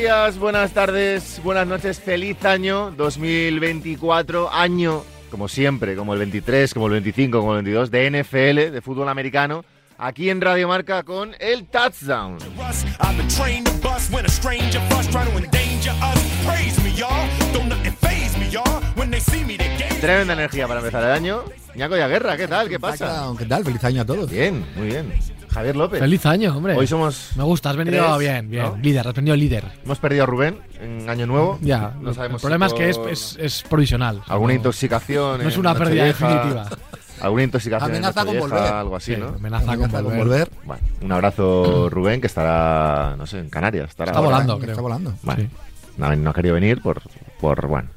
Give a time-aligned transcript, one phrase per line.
[0.00, 6.86] Días, buenas tardes, buenas noches, feliz año 2024, año como siempre, como el 23, como
[6.86, 9.62] el 25, como el 22 de NFL, de fútbol americano,
[9.98, 12.38] aquí en Radio Marca con el touchdown.
[20.00, 21.44] Tremenda energía para empezar el año.
[21.74, 22.70] Ñaco y Guerra, ¿qué tal?
[22.70, 23.34] ¿Qué pasa?
[23.36, 23.64] ¿Qué tal?
[23.64, 24.30] Feliz año a todos.
[24.30, 25.12] Bien, muy bien.
[25.52, 25.98] Javier López.
[26.00, 26.76] Feliz año, hombre.
[26.76, 27.30] Hoy somos.
[27.36, 28.64] Me gusta, has venido tres, bien, bien.
[28.64, 28.76] ¿no?
[28.76, 29.64] Líder, has venido líder.
[29.84, 31.58] Hemos perdido a Rubén en Año Nuevo.
[31.60, 34.22] Ya, no sabemos el problema si es que es, es, es provisional.
[34.28, 35.42] Alguna No- intoxicación.
[35.42, 36.68] No es una pérdida definitiva.
[37.20, 37.90] Alguna intoxicación.
[37.90, 38.72] en Amenaza con Nochevieja, volver.
[38.74, 39.26] Algo así, Sí, ¿no?
[39.28, 40.18] amenaza con Amenaza con volver.
[40.24, 40.50] volver.
[40.64, 43.90] Bueno, un abrazo, Rubén, que estará, no sé, en Canarias.
[43.90, 44.30] Estará Está ahora.
[44.36, 44.82] volando, Está creo.
[44.82, 45.12] volando.
[45.22, 45.48] Bueno, Sí.
[45.98, 47.02] no, no ha querido venir por,
[47.40, 47.88] por, bueno,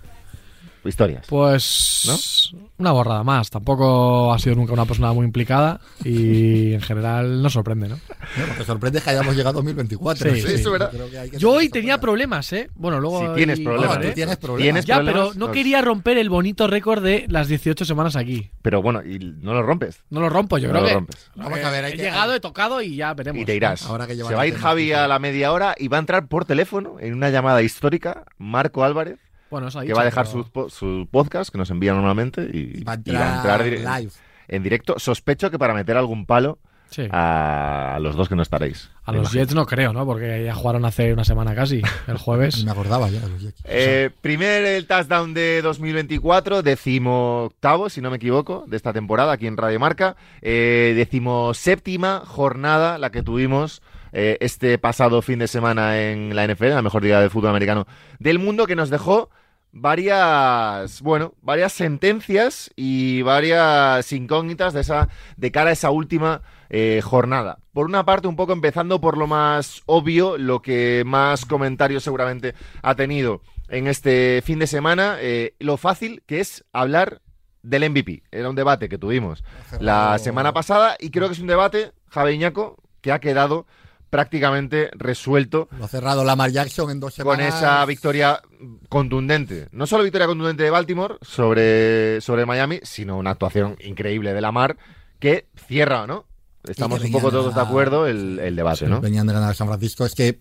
[0.90, 1.26] historias.
[1.28, 3.50] Pues una borrada más.
[3.50, 7.96] Tampoco ha sido nunca una persona muy implicada y en general nos sorprende, ¿no?
[8.38, 10.30] No, lo que sorprende es que hayamos llegado a 2024.
[10.34, 10.90] Sí, sí, eso es verdad.
[10.92, 12.70] Yo creo que hay que Yo hoy tenía problemas, ¿eh?
[12.76, 13.28] Bueno, luego.
[13.30, 14.12] Si tienes problemas, No, ¿eh?
[14.14, 14.64] tienes problemas.
[14.64, 15.30] ¿Tienes Ya, problemas?
[15.30, 18.52] pero no quería romper el bonito récord de las 18 semanas aquí.
[18.62, 20.04] Pero bueno, y no lo rompes.
[20.10, 20.94] No lo rompo, yo No creo lo que.
[20.96, 21.32] rompes.
[21.36, 23.42] Vamos a ver, hay he que- llegado, he tocado y ya veremos.
[23.42, 23.86] Y te irás.
[23.86, 26.28] Ahora que Se va a ir Javi a la media hora y va a entrar
[26.28, 29.18] por teléfono en una llamada histórica Marco Álvarez,
[29.54, 31.94] Bueno, eso ha que va a dejar pero- su, po- su podcast que nos envía
[31.94, 34.12] normalmente y, Va a y va a entrar live.
[34.48, 34.96] en directo.
[34.98, 36.58] Sospecho que para meter algún palo
[36.90, 37.08] Sí.
[37.12, 38.92] a los dos que no estaréis.
[39.06, 39.42] A los imagino.
[39.42, 40.06] Jets no creo, ¿no?
[40.06, 42.64] Porque ya jugaron hace una semana casi, el jueves.
[42.66, 43.62] Me acordaba ya de los Jets.
[43.66, 49.32] Eh, primer el touchdown de 2024, decimo octavo, si no me equivoco, de esta temporada
[49.34, 50.16] aquí en Radio Marca.
[50.42, 56.46] Eh, decimo séptima jornada, la que tuvimos eh, este pasado fin de semana en la
[56.48, 57.88] NFL, la mejor liga de fútbol americano
[58.20, 59.32] del mundo, que nos dejó
[59.74, 67.02] varias, bueno, varias sentencias y varias incógnitas de esa, de cara a esa última eh,
[67.04, 67.58] jornada.
[67.74, 72.54] Por una parte, un poco empezando por lo más obvio, lo que más comentarios seguramente
[72.84, 77.22] ha tenido en este fin de semana, eh, lo fácil que es hablar
[77.64, 78.24] del MVP.
[78.32, 79.44] Era un debate que tuvimos
[79.80, 83.66] la semana pasada y creo que es un debate, Javi Iñaco, que ha quedado
[84.14, 87.56] prácticamente resuelto Lo ha cerrado Lamar Jackson en dos con semanas.
[87.56, 88.40] esa victoria
[88.88, 89.68] contundente.
[89.72, 94.78] No solo victoria contundente de Baltimore sobre, sobre Miami, sino una actuación increíble de Lamar
[95.18, 96.26] que cierra, ¿no?
[96.64, 99.02] Estamos un poco todos de acuerdo el, el debate, ¿no?
[99.02, 100.06] Venían de ganar San Francisco.
[100.06, 100.38] Es que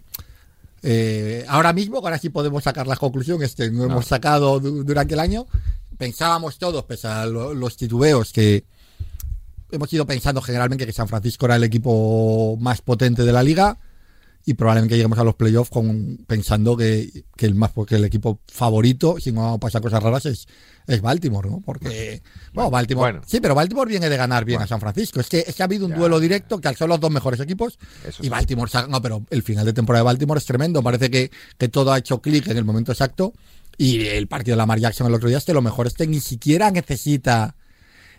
[0.82, 4.84] eh, ahora mismo, ahora sí podemos sacar la conclusión, es que no hemos sacado du-
[4.84, 5.46] durante el año.
[5.96, 8.64] Pensábamos todos, pese a lo- los titubeos, que
[9.72, 13.78] hemos ido pensando generalmente que San Francisco era el equipo más potente de la liga
[14.44, 18.40] y probablemente lleguemos a los playoffs con, pensando que, que el más porque el equipo
[18.48, 20.48] favorito, si no pasa cosas raras, es,
[20.88, 21.60] es Baltimore, ¿no?
[21.64, 22.22] Porque,
[22.52, 23.12] bueno, Baltimore.
[23.12, 23.24] bueno.
[23.24, 25.20] Sí, pero Baltimore viene de ganar bien a San Francisco.
[25.20, 25.98] Es que, es que ha habido un Ya.
[25.98, 28.28] duelo directo que son los dos mejores equipos Eso y sí.
[28.30, 30.82] Baltimore, sa- no, pero el final de temporada de Baltimore es tremendo.
[30.82, 33.32] Parece que, que todo ha hecho clic en el momento exacto.
[33.78, 36.08] Y el partido de Lamar Jackson el otro día es que lo mejor es que
[36.08, 37.54] ni siquiera necesita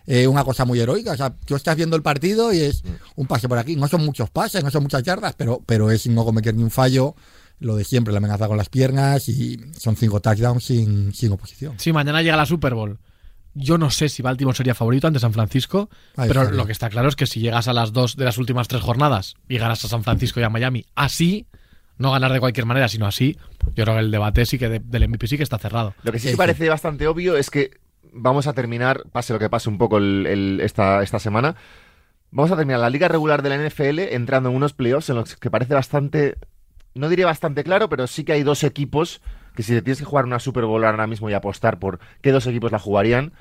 [0.06, 1.12] eh, una cosa muy heroica.
[1.12, 2.82] O sea, tú estás viendo el partido y es
[3.16, 3.76] un pase por aquí.
[3.76, 6.70] No son muchos pases, no son muchas yardas, pero, pero es no cometer ni un
[6.70, 7.14] fallo.
[7.60, 11.74] Lo de siempre, la amenaza con las piernas y son cinco touchdowns sin, sin oposición.
[11.78, 12.98] Sí, mañana llega la Super Bowl.
[13.54, 16.90] Yo no sé si Baltimore sería favorito ante San Francisco, Ahí pero lo que está
[16.90, 19.84] claro es que si llegas a las dos de las últimas tres jornadas y ganas
[19.84, 21.46] a San Francisco y a Miami así,
[21.96, 23.38] no ganar de cualquier manera, sino así,
[23.76, 25.94] yo creo que el debate sí que de- del MVP sí que está cerrado.
[26.02, 26.36] Lo que sí, Sí, que sí.
[26.36, 27.70] parece bastante obvio es que
[28.12, 31.56] vamos a terminar, pase lo que pase un poco esta, esta semana,
[32.30, 35.36] vamos a terminar la liga regular de la NFL entrando en unos playoffs en los
[35.36, 36.36] que parece bastante,
[36.94, 39.20] no diré bastante claro, pero sí que hay dos equipos
[39.54, 42.32] que si te tienes que jugar una Super Bowl ahora mismo y apostar por qué
[42.32, 43.32] dos equipos la jugarían,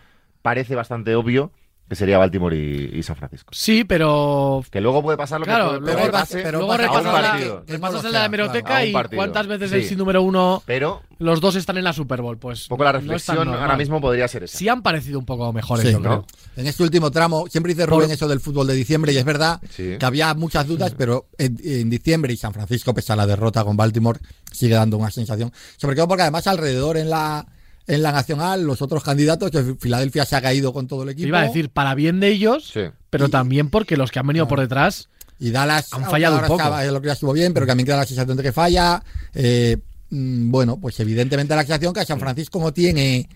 [0.42, 1.52] parece bastante obvio
[1.88, 3.52] que sería Baltimore y, y San Francisco.
[3.54, 8.26] Sí, pero Que luego puede pasar lo Claro, que puede, luego pero luego repasas, la,
[8.26, 9.76] hemeroteca claro, y cuántas veces Sí.
[9.78, 12.38] el sin número uno Pero los dos están en la Super Bowl.
[12.38, 14.58] Pues un poco la reflexión ahora mismo podría ser esa.
[14.58, 16.26] Sí han parecido un poco mejores, Sí, yo ¿no?
[16.56, 19.26] En este último tramo, siempre dice Rubén Por- eso del fútbol de diciembre y es
[19.26, 19.96] verdad Sí.
[20.00, 23.64] que había muchas dudas, pero en, en diciembre y San Francisco, pese a la derrota
[23.64, 24.20] con Baltimore,
[24.52, 25.52] sigue dando una sensación.
[25.78, 27.46] Sobre todo porque además alrededor en la
[27.88, 31.28] en la nacional, los otros candidatos, que Filadelfia se ha caído con todo el equipo.
[31.28, 32.82] iba a decir, para bien de ellos, Sí.
[33.10, 35.10] pero Y- también porque los que han venido por detrás
[35.40, 36.62] Y Dallas Han fallado ahora un poco.
[36.62, 39.04] estaba- el otro día estuvo bien, pero también queda la sensación de que falla.
[39.34, 39.78] Eh,
[40.10, 43.28] mm, bueno, pues evidentemente la sensación que San Francisco no tiene.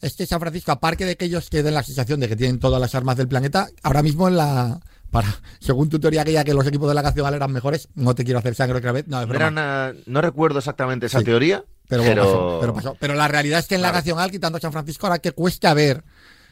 [0.00, 2.80] Es que San Francisco, aparte de que ellos queden la sensación de que tienen todas
[2.80, 4.80] las armas del planeta, ahora mismo en la.
[5.12, 5.28] Para,
[5.60, 8.38] según tu teoría aquella que los equipos de la nacional eran mejores, no te quiero
[8.40, 9.06] hacer sangre otra vez.
[9.06, 9.44] No, es No, broma.
[9.44, 11.24] era una- no recuerdo exactamente esa Sí.
[11.26, 11.64] teoría,
[11.96, 12.96] Pero, pero, pasó, pero pasó.
[12.98, 13.98] Pero la realidad es que en la Claro.
[13.98, 16.02] nacional, quitando a San Francisco, ahora que cuesta ver.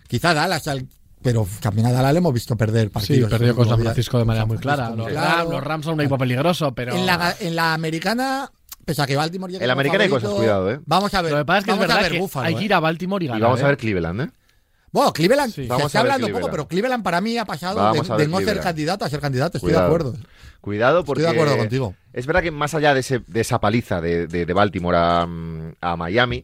[0.09, 0.87] Quizá Dallas, al-
[1.23, 3.31] pero también a Dallas le hemos visto perder sí, partidos.
[3.31, 3.81] perdió con Los San.
[3.85, 4.91] Francisco de manera muy clara.
[4.91, 5.37] Los, claro.
[5.39, 8.51] Rams, los Rams son un equipo peligroso, pero En la, en la americana,
[8.85, 10.81] pese a que Baltimore llegue En la americana hay cosas, cuidado, ¿eh?
[10.87, 11.33] Vamos a ver.
[11.33, 12.59] Lo que pasa es que es vamos a verdad ver que Buffalo, hay ¿eh?
[12.59, 13.43] que ir a Baltimore y Y ganar.
[13.43, 13.67] vamos a ¿eh?
[13.69, 14.31] ver Cleveland, ¿eh?
[14.93, 15.63] Bueno, Cleveland Sí.
[15.63, 16.43] se Vamos está hablando Cleveland.
[16.47, 19.21] poco, pero Cleveland para mí ha pasado Vamos de, de no ser candidato a ser
[19.21, 19.59] candidato.
[19.59, 19.89] Estoy Cuidado.
[19.89, 20.17] de acuerdo.
[20.61, 21.23] Cuidado porque...
[21.23, 21.95] Estoy de acuerdo contigo.
[22.13, 25.23] Es verdad que más allá de, ese- de esa paliza de, de- de Baltimore a,
[25.81, 26.43] a Miami,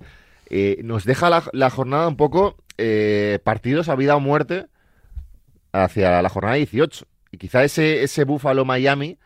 [0.48, 4.66] eh, nos deja la, la jornada un poco eh, partidos a vida o muerte
[5.72, 7.06] hacia la jornada 18.
[7.32, 9.18] Y quizá ese, ese Buffalo-Miami,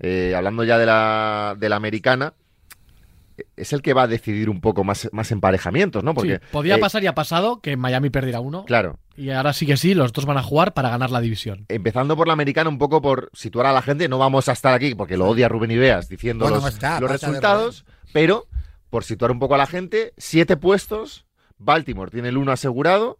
[0.00, 2.34] eh, hablando ya de la, de la americana,
[3.56, 6.14] es el que va a decidir un poco más, más emparejamientos, ¿no?
[6.14, 8.64] Porque, Sí, podía pasar y ha pasado que Miami perdiera uno.
[8.66, 11.64] Claro, Y ahora sí que sí, los dos van a jugar para ganar la división.
[11.68, 14.74] empezando por la americana, un poco por situar a la gente, no vamos a estar
[14.74, 18.46] aquí porque lo odia Rubén Ibeas diciendo Bueno, los, está, resultados, pero
[18.90, 21.26] por situar un poco a la gente, siete puestos,
[21.58, 23.18] Baltimore tiene el uno asegurado,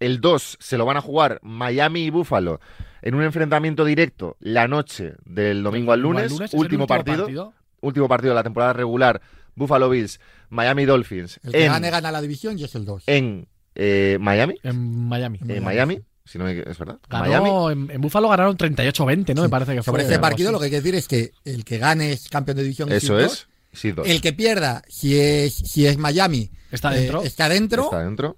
[0.00, 2.60] el 2 se lo van a jugar Miami y Buffalo
[3.02, 8.08] en un enfrentamiento directo la noche del domingo al lunes, es el último, partido, último
[8.08, 9.20] partido de la temporada regular,
[9.54, 13.04] Buffalo Bills, Miami Dolphins, El que en, gane gana la división y es el 2.
[13.06, 15.38] en, eh, Miami, En Miami.
[15.42, 15.94] En en Miami.
[15.96, 19.42] Miami, si no me- es verdad, Ganó, Miami, en, en Búfalo ganaron 38-20, ¿no?
[19.42, 19.92] Me parece que fue.
[19.92, 22.28] Sobre ese algo partido lo que hay que decir es que el que gane es
[22.28, 22.90] campeón de división.
[22.92, 23.48] eso es, dos.
[23.72, 24.06] sí, dos.
[24.08, 27.22] El que pierda, si es, si es Miami, Está eh, dentro.
[27.22, 28.36] está dentro, Está dentro.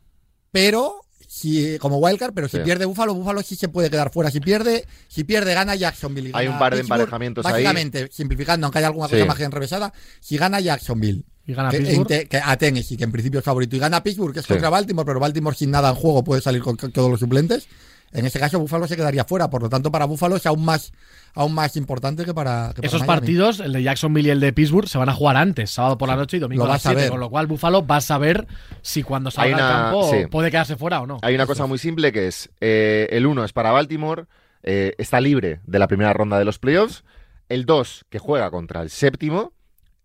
[0.51, 2.63] pero si como wildcard, pero si Sí.
[2.65, 4.31] pierde Búfalo, Búfalo sí se puede quedar fuera.
[4.31, 6.31] Si pierde, si pierde gana Jacksonville.
[6.31, 7.01] y Hay un par de Pittsburgh.
[7.01, 7.53] emparejamientos ahí.
[7.53, 9.15] Básicamente, simplificando, aunque haya alguna Sí.
[9.17, 11.25] cosa más enrevesada, si gana Jacksonville.
[11.47, 12.07] Y gana que, Pittsburgh.
[12.09, 14.53] te- que a Tennessee, que en principio es favorito, y gana Pittsburgh, que es Sí.
[14.53, 17.69] contra Baltimore, pero Baltimore sin nada en juego puede salir con, con todos los suplentes.
[18.13, 19.51] En ese caso, Búfalo se quedaría fuera.
[19.51, 20.93] Por lo tanto, para Búfalo es aún más,
[21.35, 22.69] aún más importante que para.
[22.69, 23.07] que para Esos Miami.
[23.21, 26.09] partidos, el de Jacksonville y el de Pittsburgh, se van a jugar antes, sábado por
[26.09, 27.11] la noche y domingo Lo a las vas a 7, ver.
[27.11, 28.47] con lo cual Búfalo va a saber
[28.81, 30.27] si cuando salga una- al campo sí.
[30.31, 31.19] puede quedarse fuera o no.
[31.23, 34.25] Hay una cosa muy simple que es, eh, el 1 es para Baltimore,
[34.63, 37.03] eh, está libre de la primera ronda de los playoffs,
[37.49, 39.53] el 2 que juega contra el séptimo,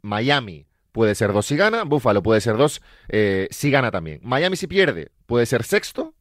[0.02, 4.20] Miami puede ser 2 si gana, Buffalo puede ser 2 eh, si gana también.
[4.24, 6.14] Miami si pierde puede ser sexto,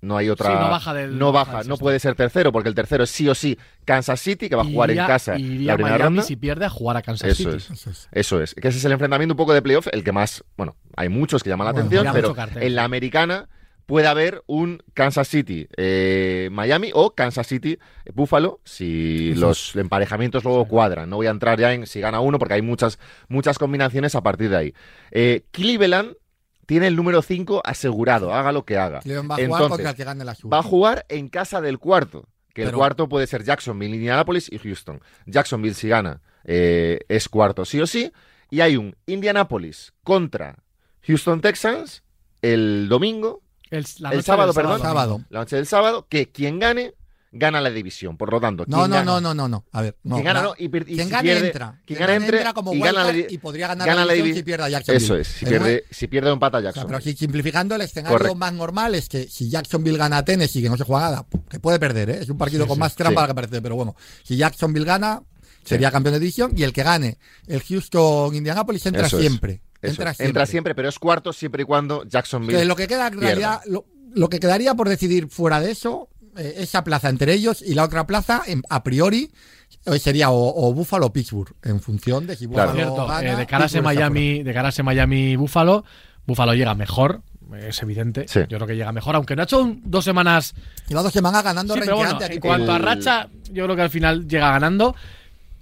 [0.00, 0.48] no hay otra...
[0.48, 3.04] Sí, no baja del- no baja baja, del no puede ser tercero porque el tercero
[3.04, 5.74] es sí o sí Kansas City que va a jugar Iría- en casa iría la
[5.76, 6.22] primera Miami ronda.
[6.22, 7.56] si pierde a jugar a Kansas Eso City.
[7.56, 7.70] es.
[7.70, 8.08] Eso es.
[8.10, 10.76] Eso es, que ese es el enfrentamiento un poco de playoff, el que más, bueno,
[10.96, 13.48] hay muchos que llaman la Bueno, atención, pero en la americana
[13.92, 17.72] puede haber un Kansas City eh, Miami o Kansas City
[18.06, 21.10] eh, Buffalo si los emparejamientos luego cuadran.
[21.10, 22.98] No voy a entrar ya en si gana uno porque hay muchas,
[23.28, 24.74] muchas combinaciones a partir de ahí.
[25.10, 26.14] Eh, Cleveland
[26.64, 29.00] tiene el número 5 asegurado, haga lo que haga.
[29.00, 30.36] Cleveland va a jugar Entonces, contra el que gane la.
[30.50, 32.26] Va a jugar en casa del cuarto.
[32.54, 35.02] Que el cuarto puede ser Jacksonville, Indianapolis y Houston.
[35.26, 38.10] Jacksonville, si gana, eh, es cuarto sí o sí.
[38.48, 40.64] Y hay un Indianapolis contra
[41.02, 42.02] Houston Texans
[42.42, 43.41] el domingo,
[43.72, 44.80] El, la El noche sábado, del perdón.
[44.80, 45.20] Sábado.
[45.30, 46.94] la noche del sábado, que quien gane,
[47.32, 48.18] gana la división.
[48.18, 49.64] Por lo tanto, No, no, gana- no, no, no, no.
[49.72, 50.16] A ver, no.
[50.16, 51.80] quien gana la- no, y, pier- y quien si gane pierde- entra.
[51.86, 54.42] Quien entre entra como y gana la, y podría ganar gana la división divi- si
[54.44, 55.04] pierde a Jacksonville.
[55.04, 56.86] Eso es, si pierde, si pierde o empata O sea, Jackson.
[56.86, 60.68] pero si simplificando, el escenario más normal es que si Jacksonville gana a Tennessee, que
[60.68, 62.18] no se juega nada, que puede perder, ¿eh?
[62.20, 62.80] es un partido Sí, con sí.
[62.80, 63.28] más trampa Sí.
[63.28, 65.22] que parece, pero bueno, si Jacksonville gana,
[65.64, 67.16] sería campeón de división y el que gane
[67.46, 69.24] el Houston Indianapolis entra Eso es.
[69.82, 70.26] Eso entra siempre.
[70.28, 72.58] Entra siempre, pero es cuarto siempre y cuando Jacksonville.
[72.58, 73.84] Que lo que queda en realidad, lo,
[74.14, 77.84] lo que quedaría por decidir fuera de eso, eh, esa plaza entre ellos y la
[77.84, 79.30] otra plaza, en- a priori,
[79.86, 82.72] eh, sería o, o Buffalo o Pittsburgh, en función de si Claro.
[82.72, 85.84] Buffalo gana, eh, de cara a Miami, de cara a Miami Búfalo,
[86.26, 87.22] Búfalo llega mejor,
[87.60, 88.26] es evidente.
[88.28, 88.40] Sí.
[88.48, 90.54] Yo creo que llega mejor, aunque no ha hecho un- dos semanas.
[90.88, 93.90] Lleva dos semanas ganando Sí, pero bueno, en cuanto a racha, yo creo que al
[93.90, 94.94] final llega ganando.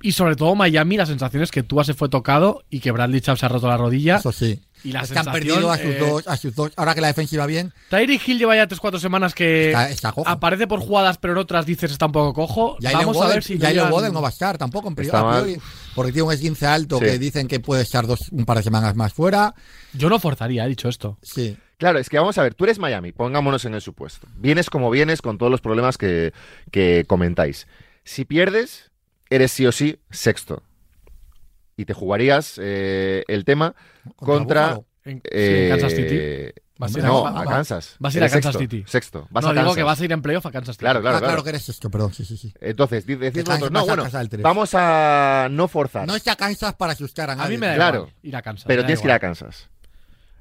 [0.02, 3.20] Y sobre todo Miami, la sensación es que Tua se fue tocado y que Bradley
[3.20, 4.16] Chubb se ha roto la rodilla.
[4.16, 4.60] Eso sí.
[4.82, 6.72] Y la es que han perdido a sus, eh, dos, a sus dos.
[6.76, 10.26] Ahora que la defensiva bien, Tyreek Hill lleva ya 3-4 semanas que está, está cojo.
[10.26, 12.76] aparece por jugadas, pero en otras dices está un poco cojo.
[12.80, 15.04] Y Vamos a ver si Jalen llegan- Waddle no va a estar tampoco en pri-
[15.06, 15.42] Está a mal.
[15.42, 15.60] priori,
[15.94, 17.04] porque tiene un esguince alto Sí.
[17.04, 19.54] que dicen que puede estar dos, un par de semanas más fuera.
[19.92, 21.18] Yo no forzaría, he dicho esto.
[21.20, 21.58] Sí.
[21.76, 24.28] Claro, es que vamos a ver, tú eres Miami, pongámonos en el supuesto.
[24.36, 26.32] Vienes como vienes con todos los problemas que,
[26.70, 27.66] que comentáis.
[28.04, 28.89] Si pierdes,
[29.30, 30.62] eres sí o sí sexto.
[31.76, 33.74] Y te jugarías eh, el tema
[34.16, 34.66] contra...
[34.74, 34.86] Buffalo.
[35.02, 36.60] En, eh, en Kansas City.
[36.76, 37.96] Vas a ir a- no, va- a Kansas.
[37.98, 38.84] vas a ir a Kansas sexto, City.
[38.86, 39.28] Sexto.
[39.30, 39.76] Vas no, a digo Kansas.
[39.76, 40.80] que vas a ir en playoff a Kansas City.
[40.84, 41.44] Claro, claro, ah, claro claro.
[41.44, 42.52] que eres esto, perdón, sí, sí, sí.
[42.60, 44.04] Entonces, decís Que vosotros, no, a bueno,
[44.42, 46.06] vamos a no forzar.
[46.06, 47.56] No está Kansas para asustar a A nadie.
[47.56, 47.98] mí me da Claro.
[47.98, 48.64] igual ir a Kansas.
[48.66, 49.18] pero tienes que ir a.
[49.18, 49.68] Kansas.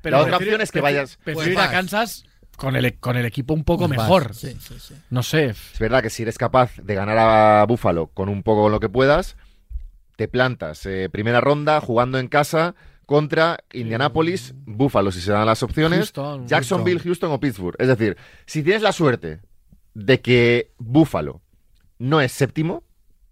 [0.01, 1.72] Pero La otra opción es que vayas- Prefiero Pues ir a.
[1.72, 2.24] Kansas
[2.59, 4.35] con el, con el equipo un poco mejor.
[4.35, 4.93] Sí, sí, sí.
[5.09, 5.45] No sé.
[5.45, 8.89] Es verdad que si eres capaz de ganar a Buffalo con un poco lo que
[8.89, 9.37] puedas,
[10.17, 12.75] te plantas eh, primera ronda jugando en casa
[13.05, 17.75] contra Indianapolis, Buffalo si se dan las opciones, Houston, Jacksonville, Houston o Pittsburgh.
[17.79, 19.39] Es decir, si tienes la suerte
[19.93, 21.41] de que Buffalo
[21.97, 22.83] no es séptimo,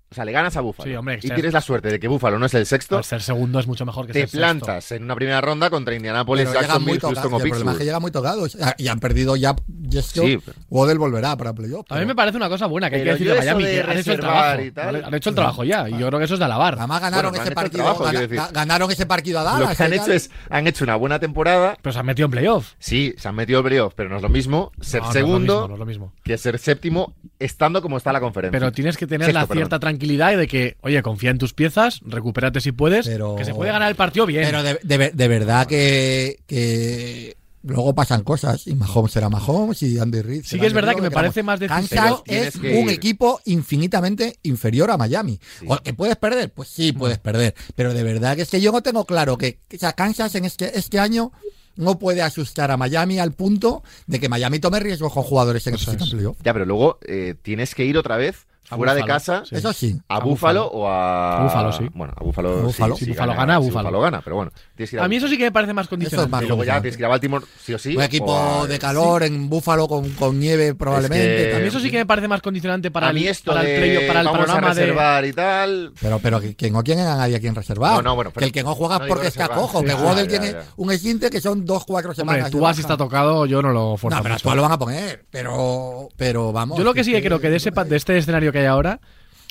[0.10, 2.08] o sea, le ganas a Búfalo Sí, hombre, y ser- tienes la suerte de que
[2.08, 4.38] Búfalo no es el sexto, Al ser segundo es mucho mejor que te ser sexto.
[4.40, 7.00] plantas en una primera ronda contra Indianapolis, Jacksonville.
[7.00, 8.58] Houston o El problema es que llegan muy tocados.
[8.62, 9.56] Ah, Y han perdido ya
[9.92, 10.22] Jesco.
[10.22, 11.86] Sí, pero- Waddle volverá para playoff.
[11.92, 13.98] A mí me parece una cosa buena que hay que decir de Miami, de han
[13.98, 14.62] hecho el trabajo.
[14.62, 16.76] y tal- Han hecho el trabajo ya, y yo creo que eso es de alabar.
[16.78, 17.84] Además ganaron Bueno, ese partido.
[17.84, 19.70] trabajo, gana- ganaron ese partido a Dallas.
[19.70, 22.26] Lo que han y hecho es, han hecho una buena temporada, Pero se han metido
[22.26, 22.74] en playoff.
[22.80, 25.16] sí, se han metido en playoff, pero no es lo mismo ser No, no es
[25.16, 26.14] lo segundo mismo, no es lo mismo.
[26.24, 28.58] que ser séptimo estando como está la conferencia.
[28.58, 32.62] Pero tienes que tener la cierta tranquilidad de que, oye, confía en tus piezas, recupérate
[32.62, 34.44] si puedes, Pero- que se puede ganar el partido bien.
[34.46, 38.66] Pero de, de ver- de verdad que, que luego pasan cosas.
[38.68, 40.44] Y Mahomes será Mahomes y Andy Reid.
[40.46, 42.24] Sí que es verdad que me parece más Kansas decisivo.
[42.26, 42.96] tienes es que un ir.
[42.96, 45.40] equipo infinitamente inferior a Miami.
[45.60, 45.66] Sí.
[45.68, 47.54] O que puedes perder, pues sí, puedes perder.
[47.76, 50.34] Pero de verdad que es que yo no tengo claro que, que, o sea, Kansas
[50.36, 51.32] en este, este año
[51.76, 55.76] no puede asustar a Miami al punto de que Miami tome riesgos con jugadores en
[55.76, 56.10] Eso el es.
[56.10, 56.38] playoff.
[56.44, 59.56] Ya, pero luego eh, tienes que ir otra vez A fuera de casa sí.
[59.56, 59.98] Eso sí.
[60.10, 60.82] a, A Búfalo Buffalo.
[60.84, 61.44] o a...
[61.44, 61.90] Buffalo, sí.
[61.94, 63.88] Bueno, a Búfalo, sí, Si Buffalo gana, si Buffalo.
[63.90, 64.52] Búfalo gana, pero bueno.
[64.76, 66.32] Tienes que ir a, A mí eso sí que me parece más Eso es condicionante.
[66.32, 67.96] más Y luego ya tienes que ir a Baltimore sí o sí.
[67.96, 71.50] Un equipo o a- de calor en Búfalo con, con nieve probablemente.
[71.50, 73.52] que- A mí eso sí que me parece más condicionante para a el, mí esto
[73.52, 74.82] para el, de playoff, para el vamos a panorama de...
[74.82, 75.94] reservar y tal...
[76.02, 77.94] Pero, pero que, no tienen a nadie a quien reservar.
[77.96, 79.62] No, no, bueno, pero- que el que no juega no es porque está reservar.
[79.62, 79.84] cojo.
[79.84, 82.52] Que Waddle tiene un esguinte que son dos, cuatro semanas.
[82.52, 82.94] Tú así baja.
[82.94, 85.26] está tocado, yo no lo forzo No, pero tú lo van a poner.
[85.32, 86.78] Pero, pero vamos.
[86.78, 88.68] Yo lo que sí que creo que de, ese, pa- de este escenario que hay
[88.68, 89.00] ahora,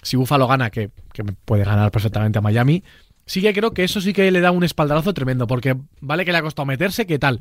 [0.03, 2.83] si Buffalo gana, que, que puede ganar perfectamente a Miami,
[3.25, 6.33] sí que creo que eso sí que le da un espaldarazo tremendo, porque vale que
[6.33, 7.41] le ha costado meterse, que tal,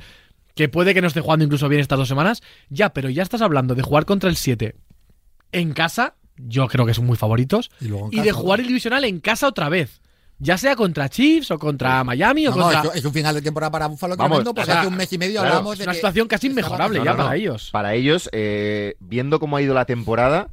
[0.56, 3.42] que puede que no esté jugando incluso bien estas dos semanas, ya, pero ya estás
[3.42, 4.76] hablando de jugar contra el 7
[5.52, 8.60] en casa, yo creo que son muy favoritos, Y luego en y casa, de jugar
[8.60, 10.02] el divisional en casa otra vez.
[10.38, 12.82] Ya sea contra Chiefs o contra Miami o No, contra...
[12.92, 14.98] es, es un final de temporada para Búfalo Vamos, tremendo, porque o sea, hace un
[14.98, 17.30] mes y medio claro, hablamos es de una situación casi inmejorable No, ya no, para
[17.30, 17.36] no.
[17.36, 17.70] ellos.
[17.72, 20.50] Para ellos, eh, viendo cómo ha ido la temporada,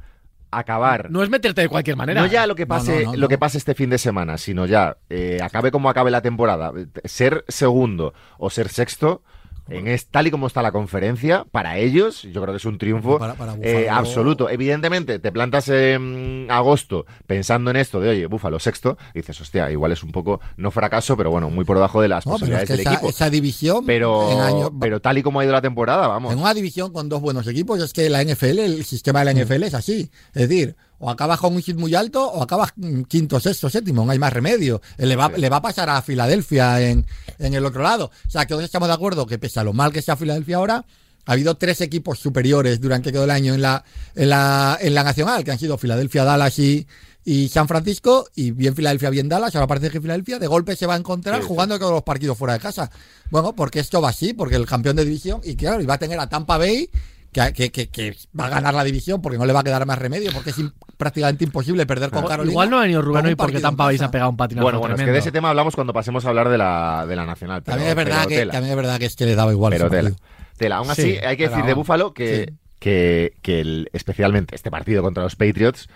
[0.57, 1.09] acabar...
[1.09, 2.21] No es meterte de cualquier manera.
[2.21, 4.65] No ya lo que pase, no, no, lo que pase este fin de semana, sino
[4.65, 6.71] ya eh, acabe como acabe la temporada,
[7.03, 9.23] ser segundo o ser sexto,
[9.69, 12.77] en es, tal y como está la conferencia, para ellos, yo creo que es un
[12.77, 14.49] triunfo Para- para eh, absoluto.
[14.49, 19.71] Evidentemente, te plantas en agosto pensando en esto de, oye, Búfalo sexto, y dices, hostia,
[19.71, 22.41] igual es un poco, no fracaso, pero bueno, muy por debajo de las No, es
[22.41, 23.09] posibilidades que del esa, equipo.
[23.09, 26.33] esa división Pero, en año- pero tal y como ha ido la temporada, vamos.
[26.33, 29.31] En una división con dos buenos equipos, es que la NFL, el sistema de la
[29.31, 30.11] NFL es así.
[30.33, 34.05] Es decir, o acabas con un hit muy alto o acabas mm, quinto, sexto, séptimo,
[34.05, 34.81] no hay más remedio.
[34.97, 35.41] Eh, Le va, Sí.
[35.41, 37.05] le va a pasar a Filadelfia en,
[37.39, 38.09] en el otro lado.
[38.25, 40.57] O sea, que todos estamos de acuerdo que pese a lo mal que sea Filadelfia
[40.57, 40.85] ahora,
[41.25, 43.83] ha habido tres equipos superiores durante todo el año en la,
[44.15, 46.85] en la, en la nacional, que han sido Filadelfia, Dallas y,
[47.25, 50.85] y San Francisco, y bien Filadelfia, bien Dallas, ahora parece que Filadelfia de golpe se
[50.85, 51.47] va a encontrar Sí, sí.
[51.47, 52.91] jugando todos los partidos fuera de casa.
[53.29, 55.97] Bueno, porque esto va así, porque el campeón de división, y claro, y va a
[55.97, 56.89] tener a Tampa Bay,
[57.33, 59.85] que, que, que- que va a ganar la división, porque no le va a quedar
[59.85, 60.57] más remedio, porque es
[60.95, 62.51] prácticamente imposible perder con Carolina.
[62.53, 64.07] Igual no ha venido Rubén hoy porque Tampa vais casa.
[64.07, 65.19] a pegar un patinazo Bueno, bueno, es que de tremendo.
[65.19, 67.63] ese tema hablamos cuando pasemos a hablar de la, de la nacional.
[67.63, 68.51] Pero, También es verdad pero que, tela.
[68.53, 69.73] también es verdad que es que le daba igual.
[69.73, 70.11] Pero tela.
[70.55, 70.75] Tela.
[70.77, 72.55] Aún así, Sí, hay que decir de Búfalo que, Sí.
[72.79, 75.89] que, que el- especialmente este partido contra los Patriots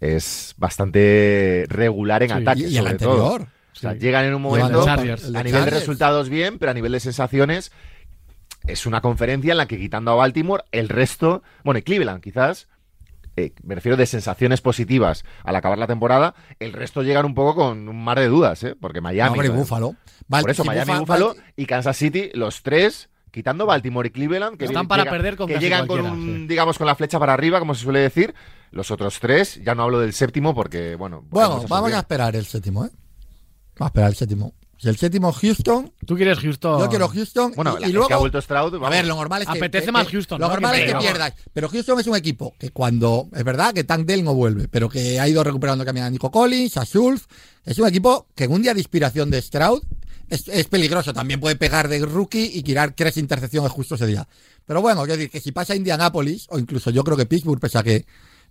[0.00, 2.60] es bastante regular en Sí, ataque.
[2.60, 3.12] Y, y el todo.
[3.34, 3.48] anterior.
[3.74, 3.98] O sea, Sí.
[3.98, 5.24] llegan en un momento a Chargers.
[5.24, 7.72] el de nivel de resultados bien, pero a nivel de sensaciones
[8.66, 12.68] es una conferencia en la que quitando a Baltimore, el resto, bueno, y Cleveland quizás,
[13.36, 17.54] eh, me refiero de sensaciones positivas al acabar la temporada, el resto llegan un poco
[17.54, 18.74] con un mar de dudas, ¿eh?
[18.80, 19.30] porque Miami...
[19.32, 19.94] Hombre, y eh, Búfalo.
[20.28, 24.56] por eso, si Miami, Búfalo Bal- y Kansas City, los tres, quitando Baltimore y Cleveland,
[24.56, 26.46] que Están vienen- para llega- perder con que llegan con un, sí.
[26.48, 28.34] digamos, con la flecha para arriba, como se suele decir.
[28.72, 31.22] Los otros tres, ya no hablo del séptimo porque, bueno.
[31.30, 32.90] Bueno, vamos a esperar el séptimo, ¿eh?
[33.78, 34.54] Vamos a esperar el séptimo.
[34.78, 36.80] Si el séptimo Houston, Tú quieres Houston.
[36.80, 37.52] yo quiero Houston.
[37.56, 38.74] Bueno, y, luego, que ha vuelto Stroud.
[38.84, 39.56] A ver, lo normal es que.
[39.58, 40.52] Apetece más que- Houston, Lo ¿no?
[40.52, 41.32] normal Que es que pierdas.
[41.52, 43.28] Pero Houston es un equipo que cuando.
[43.32, 46.30] Es verdad que Tank Dell no vuelve, pero que ha ido recuperando también a Nico
[46.30, 47.26] Collins, a Schultz.
[47.64, 49.82] Es un equipo que en un día de inspiración de Stroud
[50.28, 51.14] es, es peligroso.
[51.14, 54.28] También puede pegar de rookie y tirar tres intercepciones justo ese día.
[54.66, 57.60] Pero bueno, quiero decir que si pasa a Indianapolis, o incluso yo creo que Pittsburgh,
[57.60, 58.04] pese a que.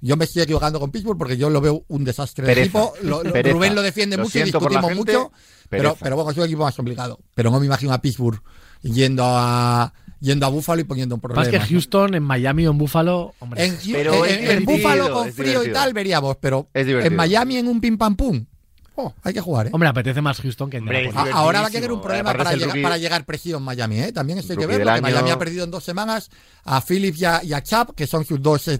[0.05, 2.93] Yo me estoy equivocando con Pittsburgh porque yo lo veo un desastre de equipo.
[3.01, 3.53] Lo- lo- Pereza.
[3.53, 5.31] Rubén lo defiende Lo mucho y discutimos gente, mucho.
[5.67, 6.03] Pero, pereza.
[6.03, 7.19] pero bueno, es un equipo más complicado.
[7.33, 8.39] Pero no me imagino a Pittsburgh
[8.83, 11.41] yendo a yendo a Buffalo y poniendo un problema.
[11.41, 13.65] Más que Houston, en Miami o en Buffalo, hombre.
[13.65, 17.97] En, Pero en- Buffalo con frío y tal veríamos, pero en Miami en un pim
[17.97, 18.45] pam pum.
[18.97, 19.69] Oh, hay que jugar, ¿eh?
[19.73, 21.29] Hombre, apetece más Houston que Hombre, Indianapolis.
[21.31, 21.95] es A- Ahora va a tener divertidísimo.
[21.95, 24.11] un problema para, llegar, para llegar presión Miami, ¿eh?
[24.13, 25.01] También esto hay que verlo, que.
[25.01, 26.29] Miami ha perdido en dos semanas
[26.63, 28.79] a Phillips y a, y a Chap, que son sus dos eh,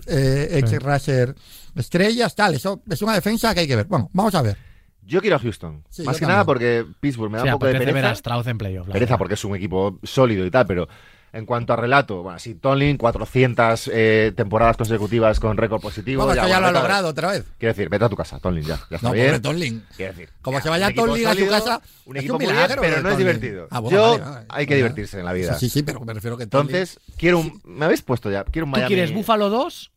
[0.60, 1.36] ex rusher
[1.76, 2.56] estrellas, tal.
[2.56, 3.86] Eso es una defensa que hay que ver.
[3.88, 4.58] Bueno, vamos a ver.
[5.04, 5.84] Yo quiero a Houston.
[5.90, 8.12] Sí, Más que nada porque Pittsburgh me da Sí, un poco de ver a pereza.
[8.14, 8.88] Strauss en playoff.
[8.88, 10.88] la Pereza porque es un equipo sólido y tal, pero
[11.36, 16.24] En cuanto a relato, bueno, sí, Tomlin, 400 eh, temporadas consecutivas con récord positivo.
[16.32, 17.44] Esto ya lo ha logrado otra vez.
[17.58, 18.78] Quiero decir, vete a tu casa, Tomlin, ya.
[18.90, 19.26] Ya está No, bien.
[19.28, 19.84] pobre Tomlin.
[19.98, 22.46] Quiero decir, Como ya, se vaya Tomlin a su sólido, casa, un es equipo muy
[22.46, 23.68] bien, milagro pero de no es divertido.
[23.70, 24.78] Ah, bueno, Yo, vale, vale, hay que vale.
[24.78, 25.54] divertirse en la vida.
[25.60, 27.62] Sí, sí, pero me refiero que Tomlin- Entonces, quiero un.
[27.66, 28.46] Me habéis puesto ya.
[28.46, 28.96] Quiero un Tú Miami.
[28.96, 29.92] quieres Buffalo 2,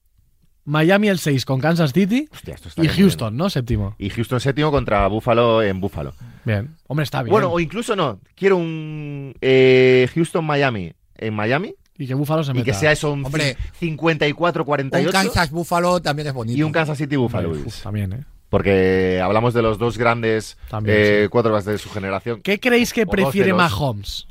[0.65, 2.97] Miami el 6 con Kansas City Hostia, esto está y bien.
[2.99, 3.49] Houston, ¿no?
[3.49, 3.95] Séptimo.
[3.99, 6.15] Y Houston séptimo contra Buffalo en Buffalo.
[6.45, 6.75] Bien.
[6.89, 7.31] Hombre, está bien.
[7.31, 8.19] Bueno, o incluso no.
[8.35, 11.75] Quiero un eh, Houston-Miami en Miami.
[12.01, 12.65] y que Buffalo se Y meta.
[12.67, 15.07] que sea eso un Hombre, cin- 54-48.
[15.07, 16.57] Un Kansas Buffalo también es bonito.
[16.57, 17.35] y un Kansas City Bills.
[17.67, 18.25] uf, también, ¿eh?
[18.49, 21.29] Porque hablamos de los dos grandes También, eh, sí.
[21.29, 22.41] quarterbacks de su generación.
[22.43, 24.27] ¿Qué creéis que O prefiere los- Mahomes?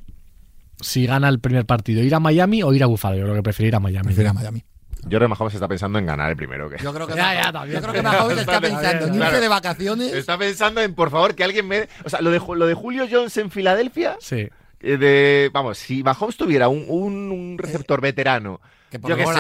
[0.80, 3.18] Si gana el primer partido, ¿ir a Miami o ir a Buffalo?
[3.18, 4.06] Yo creo que prefiere ir a Miami.
[4.06, 4.64] Prefiero a Miami.
[5.04, 6.70] Yo creo que Mahomes está pensando en ganar el primero.
[6.70, 6.78] Que...
[6.84, 7.76] Yo creo que Ya, Mahomes- ya, también.
[7.76, 9.40] yo creo que Mahomes está pensando en irse Claro.
[9.42, 10.14] de vacaciones.
[10.14, 11.88] Está pensando en, por favor, que alguien me...
[12.04, 14.18] O sea, lo de, lo de Julio Jones en Filadelfia...
[14.20, 14.48] Sí.
[14.82, 18.60] Eh, De, vamos, si Mahomes tuviera un, un- un receptor veterano,
[18.92, 19.32] Que por yo las que